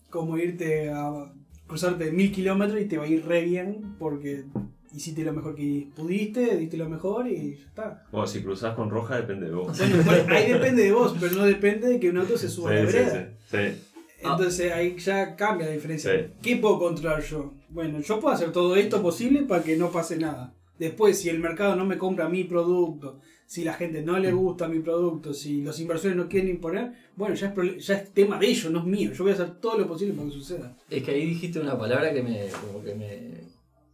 [0.09, 1.33] como irte a
[1.67, 4.45] cruzarte mil kilómetros y te va a ir re bien porque
[4.93, 8.05] hiciste lo mejor que pudiste, diste lo mejor y ya está.
[8.11, 9.77] Bueno, si cruzás con roja depende de vos.
[10.05, 12.73] Bueno, ahí depende de vos, pero no depende de que un auto se suba a
[12.75, 13.33] la Sí, sí, vereda.
[13.49, 13.85] sí, sí.
[14.21, 16.11] Entonces ahí ya cambia la diferencia.
[16.13, 16.33] Sí.
[16.41, 17.53] ¿Qué puedo controlar yo?
[17.69, 20.53] Bueno, yo puedo hacer todo esto posible para que no pase nada.
[20.77, 24.67] Después, si el mercado no me compra mi producto, si la gente no le gusta
[24.67, 28.47] mi producto, si los inversores no quieren imponer, bueno, ya es, ya es tema de
[28.47, 29.11] ellos, no es mío.
[29.11, 30.75] Yo voy a hacer todo lo posible para que suceda.
[30.89, 33.38] Es que ahí dijiste una palabra que me, como que me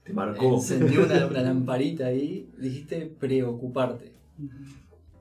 [0.05, 0.53] Te marcó.
[0.53, 2.49] encendió una, una lamparita ahí.
[2.57, 4.13] Dijiste preocuparte.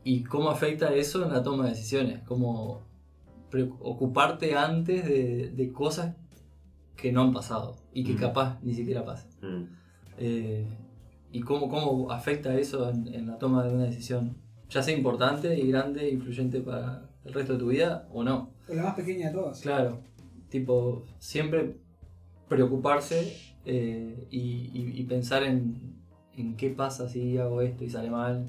[0.04, 2.20] ¿Y cómo afecta eso en la toma de decisiones?
[2.22, 2.82] Cómo
[3.50, 6.14] preocuparte antes de, de cosas
[6.96, 8.16] que no han pasado y que Mm.
[8.18, 9.30] capaz ni siquiera pasan.
[9.42, 9.64] Mm.
[10.18, 10.66] Eh,
[11.32, 14.36] ¿Y cómo, cómo afecta eso en, en la toma de una decisión?
[14.70, 18.50] Ya sea importante y grande, influyente para el resto de tu vida o no.
[18.68, 19.60] O la más pequeña de todas.
[19.60, 20.00] Claro,
[20.48, 21.76] tipo, siempre
[22.48, 25.94] preocuparse eh, y, y- y pensar en,
[26.36, 28.46] en qué pasa si hago esto y sale mal.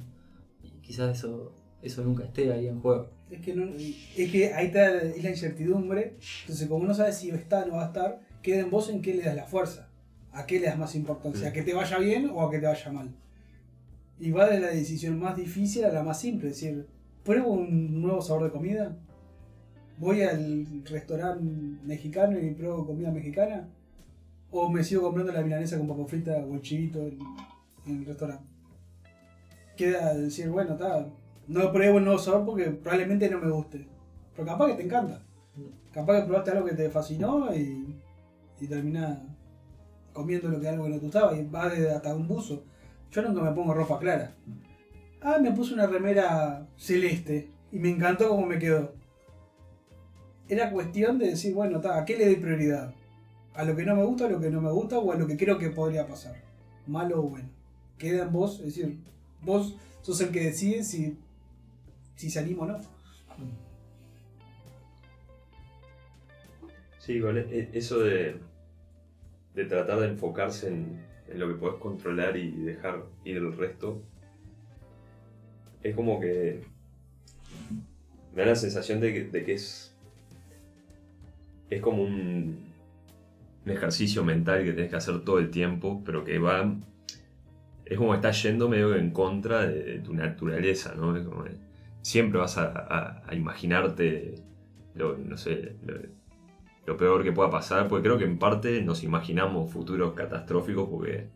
[0.63, 3.09] Y quizás eso, eso nunca esté ahí en juego.
[3.29, 6.15] Es que, no, es que ahí está es la incertidumbre.
[6.41, 9.01] Entonces, como no sabes si está o no va a estar, queda en vos en
[9.01, 9.89] qué le das la fuerza.
[10.31, 11.47] ¿A qué le das más importancia?
[11.49, 13.09] ¿A que te vaya bien o a que te vaya mal?
[14.19, 16.49] Y va de la decisión más difícil a la más simple.
[16.49, 16.85] Es decir,
[17.23, 18.97] ¿pruebo un nuevo sabor de comida?
[19.97, 21.43] ¿Voy al restaurante
[21.85, 23.69] mexicano y pruebo comida mexicana?
[24.57, 27.19] ¿O me sigo comprando la milanesa con papa frita o el chivito en,
[27.87, 28.45] el restaurante?
[29.75, 31.09] Queda decir, bueno, está,
[31.49, 33.85] no pruebo el nuevo sabor porque probablemente no me guste.
[34.33, 35.21] Pero capaz que te encanta.
[35.91, 37.99] Capaz que probaste algo que te fascinó y,
[38.61, 39.19] y terminás
[40.13, 42.63] comiendo lo que algo que no te gustaba y va desde hasta un buzo.
[43.11, 44.37] Yo nunca me pongo ropa clara.
[45.19, 48.93] Ah, me puse una remera celeste y me encantó cómo me quedó.
[50.47, 52.93] Era cuestión de decir, bueno, ta, ¿a qué le doy prioridad?
[53.55, 55.27] ¿A lo que no me gusta, a lo que no me gusta o a lo
[55.27, 56.35] que creo que podría pasar?
[56.87, 57.49] Malo o bueno.
[57.97, 58.97] Queda en vos, es decir,
[59.41, 61.17] vos sos el que decide si,
[62.15, 62.79] si anima o no.
[66.99, 68.35] Sí, igual e- eso de,
[69.53, 70.99] de tratar de enfocarse en,
[71.29, 74.01] en lo que podés controlar y dejar ir el resto,
[75.83, 76.61] es como que
[78.33, 79.95] me da la sensación de que, de que es,
[81.69, 82.74] es como un,
[83.65, 86.73] un ejercicio mental que tenés que hacer todo el tiempo, pero que va...
[87.85, 91.15] Es como que estás yendo medio en contra de, de tu naturaleza, ¿no?
[91.15, 91.51] Es como que
[92.01, 94.35] siempre vas a, a- a imaginarte,
[94.95, 95.95] lo, no sé, lo,
[96.85, 101.27] lo peor que pueda pasar, porque creo que en parte nos imaginamos futuros catastróficos porque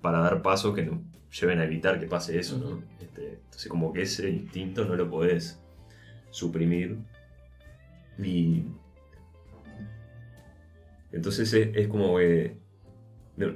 [0.00, 0.98] para dar pasos que nos
[1.40, 2.82] lleven a evitar que pase eso, ¿no?
[3.00, 5.60] Este, entonces como que ese instinto no lo podés
[6.30, 6.98] suprimir
[8.18, 8.64] y
[11.12, 12.56] entonces es, es como que
[13.36, 13.52] no-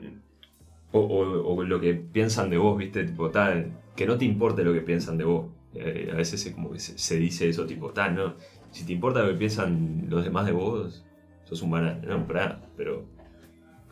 [0.93, 4.65] o, o- o lo que piensan de vos, viste, tipo, tal, que no te importe
[4.65, 5.47] lo que piensan de vos.
[5.75, 8.35] Eh, a veces es como que se, se dice eso, tipo, tal, no,
[8.71, 11.05] si te importa lo que piensan los demás de vos,
[11.45, 12.01] sos un banana.
[12.07, 13.05] No, pará, pero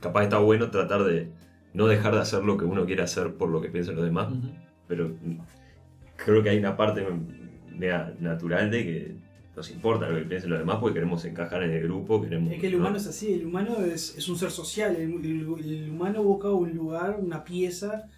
[0.00, 1.28] capaz está bueno tratar de
[1.74, 4.30] no dejar de hacer lo que uno quiere hacer por lo que piensan los demás,
[4.32, 4.48] Ujú.
[4.86, 5.38] pero mm,
[6.16, 7.04] creo que hay una parte
[7.76, 9.16] media natural de que
[9.56, 12.52] nos importa lo que piensen los demás porque queremos encajar en el grupo, queremos...
[12.52, 12.78] Es que el ¿no?
[12.80, 16.50] humano es así, el humano es, es un ser social, el, el- el humano busca
[16.50, 18.08] un lugar, una pieza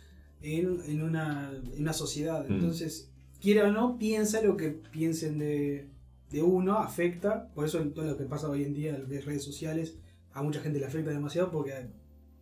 [0.40, 2.46] en, en una, en una sociedad.
[2.48, 2.52] Mm.
[2.54, 3.10] Entonces,
[3.40, 5.88] quiera o no, piensa lo que piensen de,
[6.30, 9.44] de uno, afecta, por eso todo lo que pasa hoy en día en las redes
[9.44, 9.98] sociales,
[10.32, 11.72] a mucha gente le afecta demasiado porque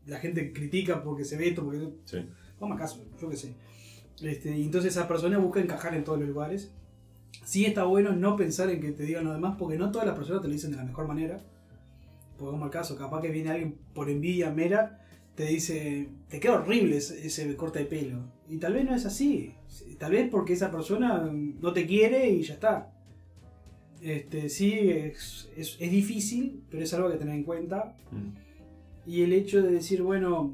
[0.07, 2.19] la gente critica porque se ve esto, porque Sí.
[2.61, 3.55] Vamos caso, yo qué sé.
[4.23, 6.73] Este, y entonces esa persona busca encajar en todos los lugares.
[7.45, 10.17] Sí está bueno no pensar en que te digan lo demás, porque no todas las
[10.17, 11.41] personas te lo dicen de la mejor manera.
[12.39, 15.01] Porque como el caso, capaz que viene alguien por envidia mera,
[15.35, 18.21] te dice, te queda horrible ese, ese corte de pelo.
[18.49, 19.55] Y tal vez no es así.
[19.99, 22.91] Tal vez porque esa persona no te quiere y ya está.
[24.01, 27.97] Este, sí, es, es- es difícil, pero es algo que tener en cuenta.
[28.11, 29.11] Mm.
[29.11, 30.53] Y el hecho de decir, bueno,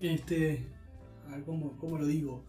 [0.00, 0.66] este,
[1.28, 2.44] a ver, ¿cómo, cómo lo digo?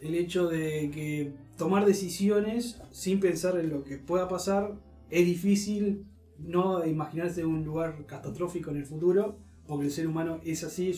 [0.00, 4.72] El hecho de que tomar decisiones sin pensar en lo que pueda pasar
[5.10, 6.06] es difícil
[6.38, 10.92] no imaginarse un lugar catastrófico en el futuro, porque el ser humano es así,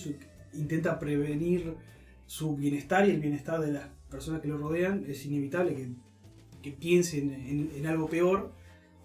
[0.55, 1.75] intenta prevenir
[2.27, 5.93] su bienestar y el bienestar de las personas que lo rodean, es inevitable que,
[6.63, 7.33] que piensen
[7.77, 8.53] en, algo peor,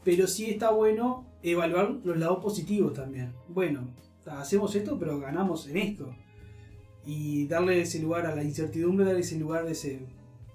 [0.04, 3.34] pero sí está bueno evaluar los lados positivos también.
[3.50, 3.94] Bueno,
[4.26, 6.16] hacemos esto, pero ganamos en esto.
[7.06, 10.00] Y darle ese lugar a la incertidumbre, darle ese lugar, ese,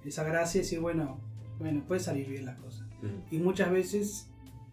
[0.05, 1.21] esa gracia, y decir, bueno,
[1.59, 2.87] bueno, puede salir bien las cosas.
[3.03, 3.35] Mm.
[3.35, 4.29] Y muchas veces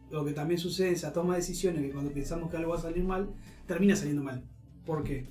[0.10, 2.78] lo que también sucede es esa toma de decisiones, que cuando pensamos que algo va
[2.78, 3.30] a salir mal,
[3.66, 4.44] termina saliendo mal.
[4.86, 5.28] ¿Por qué?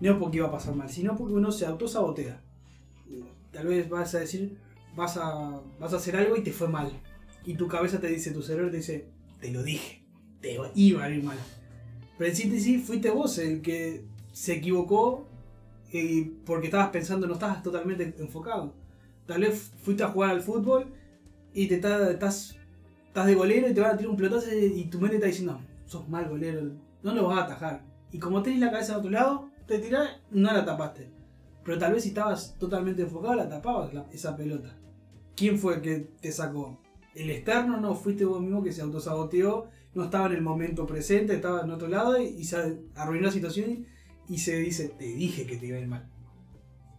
[0.00, 2.42] No porque iba a pasar mal, sino porque uno se autosabotea.
[3.52, 4.58] Tal vez vas a decir,
[4.94, 6.92] vas a, vas a hacer algo y te fue mal.
[7.44, 9.08] Y tu cabeza te dice, tu cerebro te dice,
[9.40, 10.04] te lo dije,
[10.40, 11.38] te iba a ir mal.
[12.18, 15.26] Pero en síntesis fuiste vos el que se equivocó
[15.90, 18.74] y porque estabas pensando, no estabas totalmente enfocado.
[19.28, 20.92] Tal vez fuiste a jugar al fútbol
[21.54, 22.56] y te está- estás,
[23.06, 25.60] estás de golero y te van a tirar un pelotazo y tu mente está diciendo,
[25.86, 26.72] sos mal golero,
[27.02, 27.84] no lo vas a atajar.
[28.10, 31.10] Y como tenés la cabeza de otro lado, te tirás, no la tapaste.
[31.62, 34.74] Pero tal vez si estabas totalmente enfocado, la tapabas la- esa pelota.
[35.36, 36.80] ¿Quién fue el que te sacó?
[37.14, 37.78] ¿El externo?
[37.78, 41.70] No, fuiste vos mismo que se autosaboteó, no estaba en el momento presente, estaba en
[41.70, 43.86] otro lado y, y se arruinó la situación
[44.28, 46.08] y se dice, te dije que te iba a ir mal.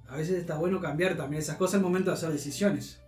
[0.09, 2.99] A veces está bueno cambiar también esas cosas en el momento de hacer decisiones.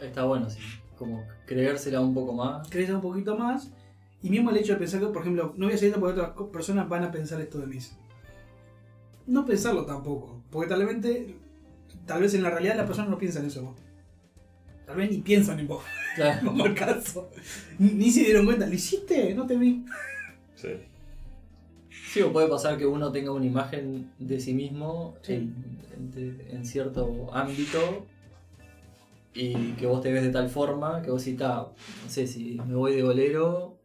[0.00, 0.58] Está bueno, sí.
[0.96, 2.68] Como creérsela un poco más.
[2.68, 3.70] crees un poquito más.
[4.22, 6.48] Y mismo el hecho de pensar que, por ejemplo, no voy a salir porque otras
[6.52, 7.78] personas van a pensar esto de mí.
[9.26, 10.42] No pensarlo tampoco.
[10.50, 10.96] Porque tal vez,
[12.04, 13.74] tal vez en la realidad las personas no piensan eso.
[14.86, 15.84] Tal vez ni piensan en vos,
[16.16, 16.40] Claro.
[16.46, 17.30] como el caso.
[17.78, 18.66] Ni, ni se dieron cuenta.
[18.66, 19.34] ¿Lo hiciste?
[19.34, 19.84] No te vi.
[20.56, 20.68] Sí.
[22.10, 25.34] Sí, o puede pasar que uno tenga una imagen de sí mismo Sí.
[25.34, 25.54] en,
[26.16, 28.06] en- en cierto ámbito
[29.34, 31.68] y que vos te ves de tal forma que vos decís, "Ta,
[32.04, 33.78] no sé, si me voy de golero,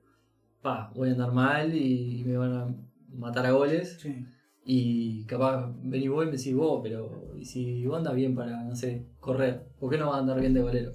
[0.62, 2.76] pa, voy a andar mal y me van a
[3.14, 3.98] matar a goles.
[4.02, 4.26] Sí.
[4.66, 8.64] Y capaz venís vos y me decís vos, pero ¿y si vos andas bien para,
[8.64, 9.68] no sé, correr?
[9.80, 10.94] ¿Por qué no vas a andar bien de golero?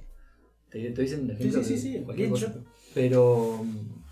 [0.70, 1.62] Te estoy diciendo un Sí, ejemplo.
[1.64, 2.04] sí, sí, de sí.
[2.04, 2.54] cualquier cosa.
[2.94, 4.02] Pero mm,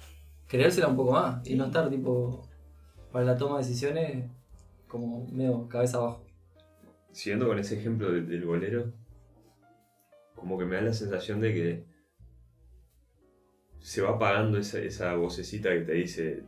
[0.47, 1.55] creérsela un poco más y Sí.
[1.57, 2.47] no estar tipo
[3.17, 4.25] para la toma de decisiones
[4.89, 6.23] como medio cabeza abajo.
[7.13, 8.93] Siguiendo con ese ejemplo de- del golero,
[10.35, 11.85] como que me da la sensación de que
[13.79, 16.45] se va apagando esa, vocecita que te dice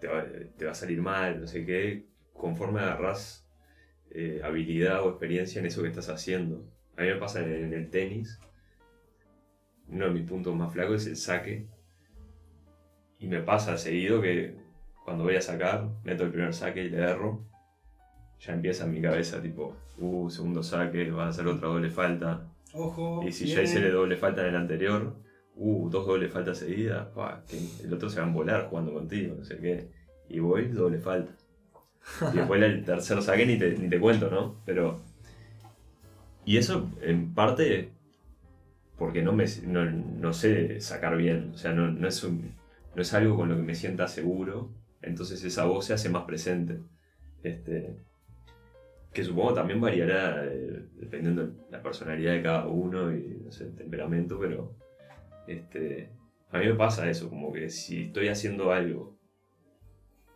[0.00, 3.46] te va, a salir mal, no sé qué, conforme agarrás
[4.10, 6.64] eh, habilidad o experiencia en eso que estás haciendo.
[6.96, 8.40] A mí me pasa en, en el tenis,
[9.86, 11.68] uno de mis puntos más flacos es el saque,
[13.20, 14.66] y me pasa seguido que
[15.08, 17.44] cuando voy a sacar, meto el primer saque y le erro,
[18.40, 22.46] ya empieza en mi cabeza tipo, uh, segundo saque, va a hacer otra doble falta.
[22.74, 23.22] Ojo.
[23.26, 23.56] Y si bien.
[23.56, 25.16] ya hice doble falta en el anterior,
[25.56, 29.34] uh, dos doble faltas seguidas, pa, que el otro se va a volar jugando contigo,
[29.36, 29.88] no sé qué.
[30.28, 31.32] Y voy, doble falta.
[32.32, 34.56] Y después el tercer saque ni te, ni te cuento, ¿no?
[34.64, 35.00] Pero.
[36.44, 37.90] Y eso en parte
[38.98, 42.52] porque no, me, no, no sé sacar bien, o sea, no, no es un-
[42.94, 44.70] no es algo con lo que me sienta seguro,
[45.02, 46.80] entonces esa voz se hace más presente.
[47.42, 47.96] Este,
[49.12, 53.64] que supongo también variará eh, dependiendo de la personalidad de cada uno y no sé,
[53.64, 54.76] el temperamento, pero
[55.46, 56.12] este,
[56.50, 59.18] a mí me pasa eso, como que si estoy haciendo algo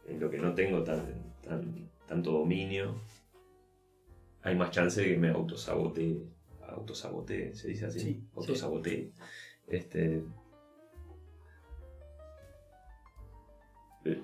[0.06, 2.96] en lo que no tengo tan, tan, tanto dominio,
[4.42, 6.26] hay más chance de que me autosabotee,
[6.68, 9.12] autosabotee, se dice así, Sí, autosabotee.
[9.68, 10.24] Este,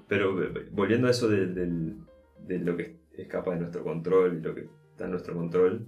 [0.08, 4.54] pero eh, volviendo a eso de, de lo que escapa de nuestro control y lo
[4.54, 5.86] que está en nuestro control,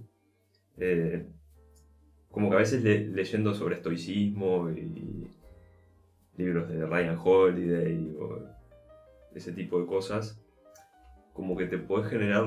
[0.77, 1.25] eh,
[2.29, 5.27] como que a veces le- leyendo sobre estoicismo y
[6.37, 8.39] libros de Ryan Holiday o
[9.35, 10.41] ese tipo de cosas,
[11.33, 12.45] como que te puede generar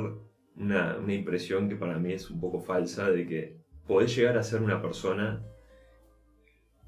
[0.57, 4.43] una, una impresión que para mí es un poco falsa de que podés llegar a
[4.43, 5.43] ser una persona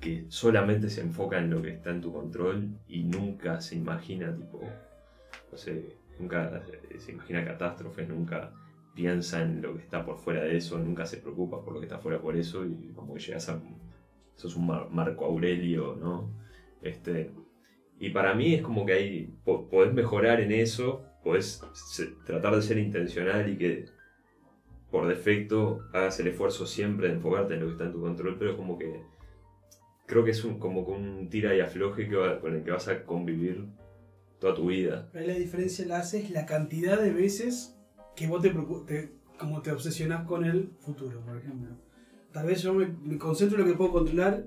[0.00, 4.34] que solamente se enfoca en lo que está en tu control y nunca se imagina,
[4.34, 4.60] tipo,
[5.50, 6.62] no sé, nunca
[6.98, 8.52] se imagina catástrofes, nunca
[8.94, 11.86] piensa en lo que está por fuera de eso, nunca se preocupa por lo que
[11.86, 13.60] está fuera por eso y como que llegas a...
[14.36, 16.30] sos un Mar- Marco Aurelio, ¿no?
[16.82, 17.30] Este,
[17.98, 21.62] y para mí es como que po- podés mejorar en eso, podés
[22.24, 23.86] tratar de ser intencional y que
[24.90, 28.36] por defecto hagas el esfuerzo siempre de enfocarte en lo que está en tu control,
[28.38, 29.02] pero como que
[30.06, 33.04] creo que es un, como un tira y afloje que con el que vas a
[33.04, 33.66] convivir
[34.38, 35.08] toda tu vida.
[35.14, 37.76] Ahí la diferencia la hace es la cantidad de veces
[38.14, 38.50] que vos te,
[38.86, 41.70] te- como te obsesionás con el futuro, por ejemplo.
[42.32, 44.44] Tal vez yo me, me concentro en lo que puedo controlar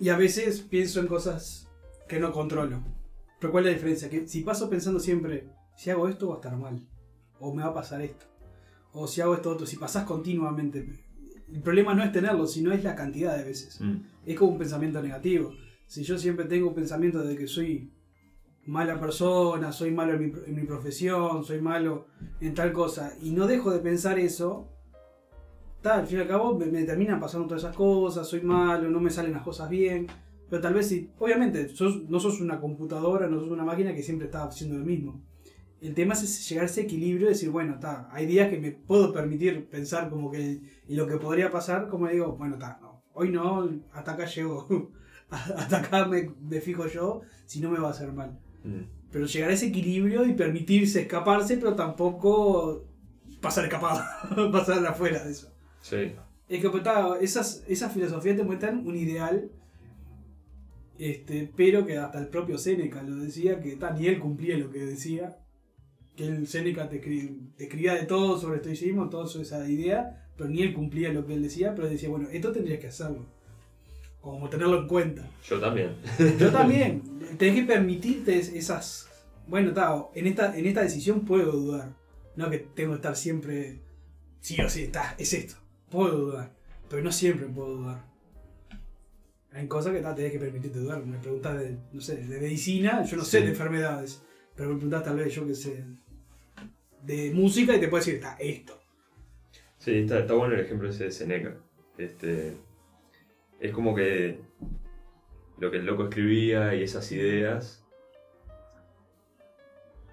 [0.00, 1.68] y a veces pienso en cosas
[2.08, 2.82] que no controlo.
[3.40, 4.08] Pero ¿cuál es la diferencia?
[4.10, 6.80] Que si paso pensando siempre, si hago esto va a estar mal.
[7.38, 8.24] O me va a pasar esto.
[8.92, 9.66] O si hago esto otro.
[9.66, 10.86] Si pasás continuamente.
[11.52, 13.80] El problema no es tenerlo, sino es la cantidad de veces.
[13.80, 13.96] Mm.
[14.26, 15.52] Es como un pensamiento negativo.
[15.86, 17.92] Si yo siempre tengo un pensamiento de que soy
[18.66, 22.06] mala persona, soy malo en mi, en mi profesión, soy malo
[22.40, 24.68] en tal cosa, y no dejo de pensar eso,
[25.82, 28.90] tal, al fin y al cabo me, me terminan pasando todas esas cosas, soy malo,
[28.90, 30.08] no me salen las cosas bien.
[30.50, 34.02] Pero tal vez si, obviamente, sos- no sos una computadora, no sos una máquina que
[34.02, 35.22] siempre está haciendo lo mismo.
[35.80, 38.72] El tema es llegar a ese equilibrio y decir, bueno, está, hay días que me
[38.72, 43.02] puedo permitir pensar como que y lo que podría pasar, como digo, bueno, está, no,
[43.12, 44.90] hoy no, hasta acá llego,
[45.30, 48.38] hasta acá me, me fijo yo, si no me va a hacer mal.
[48.64, 48.82] Mm.
[49.10, 52.84] Pero llegar a ese equilibrio y permitirse escaparse, pero tampoco
[53.40, 54.02] pasar escapado,
[54.52, 55.52] pasar afuera de eso.
[55.80, 56.12] Sí.
[56.48, 56.84] Es que pues,
[57.20, 59.50] esas, esas filosofías te muestran un ideal,
[60.98, 64.78] este, pero que hasta el propio Séneca lo decía, que ni él cumplía lo que
[64.84, 65.38] decía,
[66.16, 70.48] que el Séneca te, te escribía de todo sobre estoicismo, todo sobre esa idea, pero
[70.48, 73.26] ni él cumplía lo que él decía, pero decía, bueno, esto tendrías que hacerlo,
[74.20, 75.28] como tenerlo en cuenta.
[75.46, 75.96] Yo también.
[76.38, 77.02] Yo también,
[77.38, 79.08] tenés que permitirte es- esas...
[79.46, 81.94] Bueno, ta, en esta, en esta decisión puedo dudar,
[82.34, 83.80] no que tengo que estar siempre,
[84.40, 85.54] sí o sí, está, es esto.
[85.88, 86.52] Puedo dudar,
[86.90, 88.04] pero no siempre puedo dudar.
[89.52, 91.04] Hay cosas que tenés que permitirte dudar.
[91.06, 94.20] Me preguntas de, no sé, de medicina, yo no sé de enfermedades,
[94.56, 95.84] pero me preguntas tal vez, yo que sé,
[97.06, 98.78] de música y te puedo decir, está, esto.
[99.78, 101.56] Sí, está, está bueno el ejemplo ese de Seneca.
[101.96, 102.56] Este,
[103.60, 104.40] es como que
[105.58, 107.84] lo que el loco escribía y esas ideas,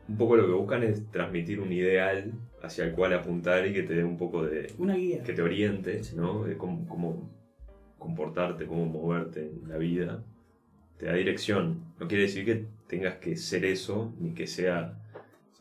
[0.07, 2.31] un poco lo que buscan es transmitir un ideal
[2.61, 4.71] hacia el cual apuntar y que te dé un poco de...
[4.77, 5.23] Una guía.
[5.23, 6.43] que te oriente, ¿no?
[6.43, 7.29] De cómo, cómo
[7.97, 10.23] comportarte, cómo moverte en la vida.
[10.97, 11.93] Te da dirección.
[11.99, 15.02] No quiere decir que tengas que ser eso, ni que sea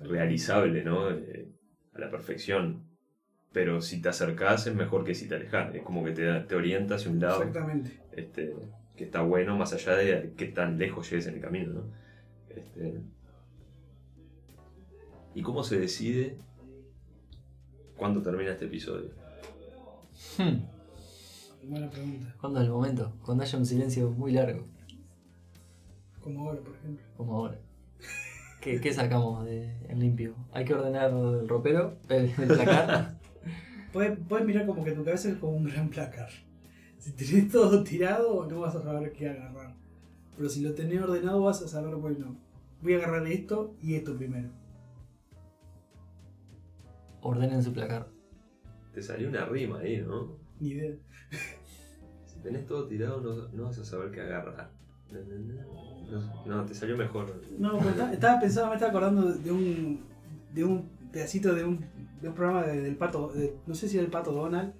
[0.05, 1.11] realizable, ¿no?
[1.11, 1.48] Eh,
[1.94, 2.84] a la perfección.
[3.53, 5.74] Pero si te acercás es mejor que si te alejas.
[5.74, 8.00] Es como que te, da- te orienta hacia un lado Exactamente.
[8.12, 8.55] este,
[8.96, 11.82] que está bueno, más allá de qué tan lejos llegues en el camino, ¿no?
[12.48, 13.00] Este,
[15.34, 16.36] ¿Y cómo se decide
[17.96, 19.11] cuándo termina este episodio?
[20.38, 20.59] Hmm.
[21.68, 22.34] Buena pregunta.
[22.40, 23.12] ¿Cuándo es el momento?
[23.24, 24.66] Cuando haya un silencio muy largo,
[26.20, 27.05] Como ahora, por ejemplo.
[27.16, 27.59] como ahora.
[28.62, 30.36] ¿Qué, qué sacamos de, en limpio?
[30.52, 31.98] ¿Hay que ordenar el ropero?
[32.08, 33.18] ¿El, el placar?
[33.92, 36.30] Puedes, puedes mirar como que tu cabeza es como un gran placar.
[36.96, 39.74] Si tenés todo tirado, no vas a saber qué agarrar.
[40.34, 42.38] Pero si lo tenés ordenado, vas a saber, bueno,
[42.80, 44.48] voy a agarrar esto y esto primero.
[47.20, 48.08] Ordenen su placar.
[48.94, 50.38] Te salió una rima ahí, ¿no?
[50.58, 50.94] Ni idea.
[52.24, 54.70] Si tenés todo tirado no, no vas a saber qué agarrar.
[56.46, 57.40] No, te salió mejor.
[57.58, 60.00] No, pero estaba, pensando, me estaba acordando de un,
[60.52, 61.84] de un pedacito de un,
[62.20, 63.32] de un programa de- del pato,
[63.66, 64.72] no sé si era el pato Donald,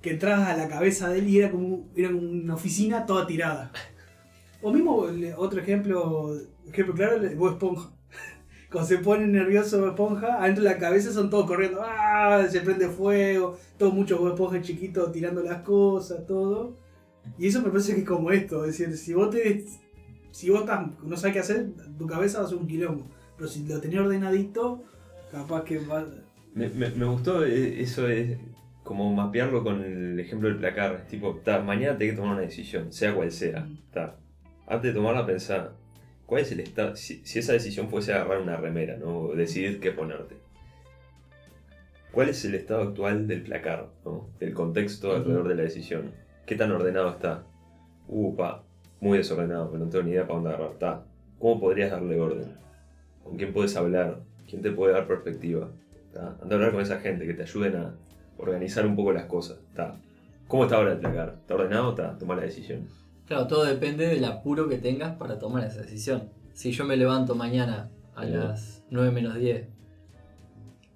[0.00, 3.72] que entrabas a la cabeza de él y era como, era una oficina toda tirada.
[4.62, 5.06] O mismo,
[5.36, 6.34] otro ejemplo,
[6.68, 7.90] ejemplo claro, Bob Esponja.
[8.70, 12.46] Cuando se pone nervioso Bob Esponja, adentro de la cabeza son todos corriendo, ¡ah!
[12.48, 16.76] se prende fuego, todos muchos Bob Esponja chiquitos tirando las cosas, todo.
[17.38, 19.64] Y eso me parece que es como esto, es decir, si vos te,
[20.30, 21.66] si vos estás- no sabes qué hacer,
[21.98, 23.06] tu cabeza va a ser un quilombo.
[23.36, 24.82] Pero si lo tenés ordenadito,
[25.32, 26.06] capaz que va.
[26.54, 28.38] Me, me- me gustó eh, eso de
[28.84, 31.06] como mapearlo con el ejemplo del placar.
[31.08, 33.66] Tipo, ta, mañana tenés que tomar una decisión, sea cual sea.
[33.92, 34.16] ta.
[34.66, 35.72] Antes de tomarla, pensá,
[36.26, 36.94] ¿cuál es el estado?
[36.96, 39.18] Si, si esa decisión fuese agarrar una remera, ¿no?
[39.20, 40.36] O decidir qué ponerte.
[42.12, 44.28] ¿Cuál es el estado actual del placar, ¿no?
[44.40, 46.12] Del contexto alrededor de la decisión.
[46.46, 47.44] ¿Qué tan ordenado está?
[48.08, 48.64] Upa,
[49.00, 50.78] muy desordenado, pero no tengo ni idea para dónde agarrar.
[50.78, 51.04] Ta.
[51.38, 52.54] ¿Cómo podrías darle orden?
[53.24, 54.20] ¿Con quién puedes hablar?
[54.48, 55.68] ¿Quién te puede dar perspectiva?
[56.12, 56.36] ¿Tá?
[56.42, 57.94] Anda a hablar con esa gente que te ayuden a
[58.36, 59.58] organizar un poco las cosas.
[59.74, 59.94] ¿tá?
[60.48, 61.36] ¿Cómo está ahora el placar?
[61.40, 61.90] ¿Está ordenado?
[61.90, 62.18] ¿Está?
[62.18, 62.88] Toma la decisión.
[63.26, 66.30] Claro, todo depende del apuro que tengas para tomar esa decisión.
[66.52, 68.40] Si yo me levanto mañana a Bien.
[68.40, 69.68] las 9 menos 10,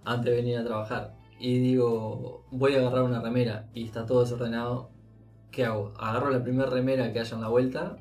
[0.05, 4.23] antes de venir a trabajar, y digo, voy a agarrar una remera y está todo
[4.23, 4.91] desordenado,
[5.55, 5.93] ¿qué hago?
[5.99, 7.97] ¿Agarro la primera remera que haya en la vuelta?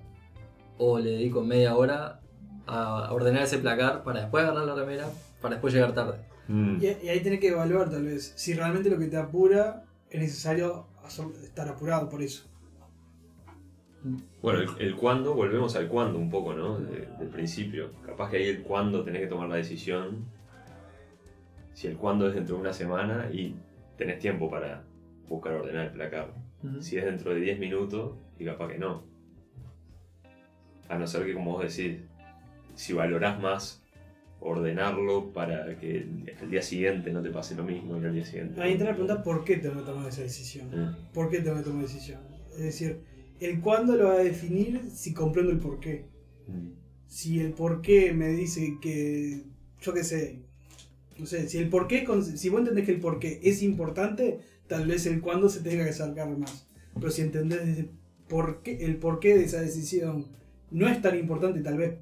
[0.77, 2.19] ¿O le dedico media hora
[2.65, 5.07] a ordenar ese placar para después agarrar la remera,
[5.41, 6.17] para después llegar tarde?
[6.47, 6.77] Mm.
[6.81, 10.19] Y, y ahí tenés que evaluar, tal vez, si realmente lo que te apura es
[10.19, 10.87] necesario
[11.43, 12.49] estar apurado por eso.
[14.41, 16.77] Bueno, el, el cuándo, volvemos al cuándo un poco, ¿no?
[16.79, 17.91] De- del principio.
[18.05, 20.25] Capaz que ahí el cuándo tenés que tomar la decisión.
[21.73, 23.55] Si el cuándo es dentro de una semana y
[23.97, 24.83] tenés tiempo para
[25.29, 26.33] buscar ordenar el placar.
[26.81, 29.03] Si es dentro de 10 minutos y capaz que no.
[30.89, 31.99] A no ser que, como vos decís,
[32.75, 33.81] si valorás más
[34.39, 36.05] ordenarlo para que
[36.41, 38.61] el día siguiente no te pase lo mismo y al día siguiente.
[38.61, 40.67] Ahí entra la pregunta por qué tengo que tomar esa decisión.
[40.73, 42.19] Eh, ¿Por qué tengo que tomar decisión?
[42.51, 42.99] Es decir,
[43.39, 46.05] el cuándo lo va a definir si comprendo el por qué.
[46.47, 46.71] mm,
[47.07, 49.43] Si el por qué me dice que,
[49.81, 50.39] yo qué sé,
[51.17, 52.05] no sé, si el por qué,
[52.35, 55.83] si vos entendés que el por qué es importante, tal vez el cuándo se tenga
[55.83, 56.67] que acercar más.
[56.95, 57.85] Pero si entendés
[58.27, 60.27] por qué, el por qué de esa decisión
[60.71, 61.95] no es tan importante, tal vez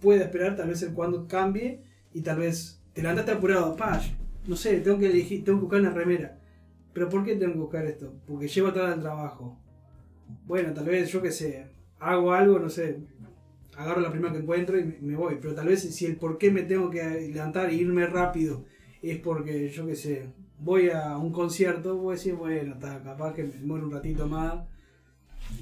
[0.00, 4.00] pueda esperar, tal vez el cuándo cambie y tal vez te levantaste apurado, pa,
[4.46, 6.38] no sé, tengo que elegir, tengo que buscar una remera.
[6.92, 8.14] Pero ¿por qué tengo que buscar esto?
[8.26, 9.58] Porque llevo tarde al trabajo.
[10.46, 11.66] Bueno, tal vez, yo qué sé,
[11.98, 12.98] hago algo, no sé,
[13.76, 15.38] agarro la primera que encuentro y me, me voy.
[15.40, 17.02] Pero tal vez si el por qué me tengo que
[17.32, 18.64] levantar e irme rápido
[19.02, 20.26] es porque, yo qué sé,
[20.58, 24.26] voy a un concierto, voy a decir, bueno, está capaz que me muero un ratito
[24.26, 24.66] más,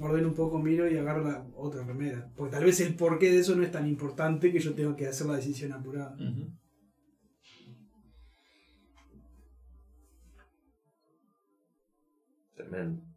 [0.00, 2.30] ordeno un poco, miro y agarro la otra remera.
[2.36, 5.06] Porque tal vez el porqué de eso no es tan importante que yo tengo que
[5.06, 6.16] hacer la decisión apurada.
[12.56, 13.13] Tremendo.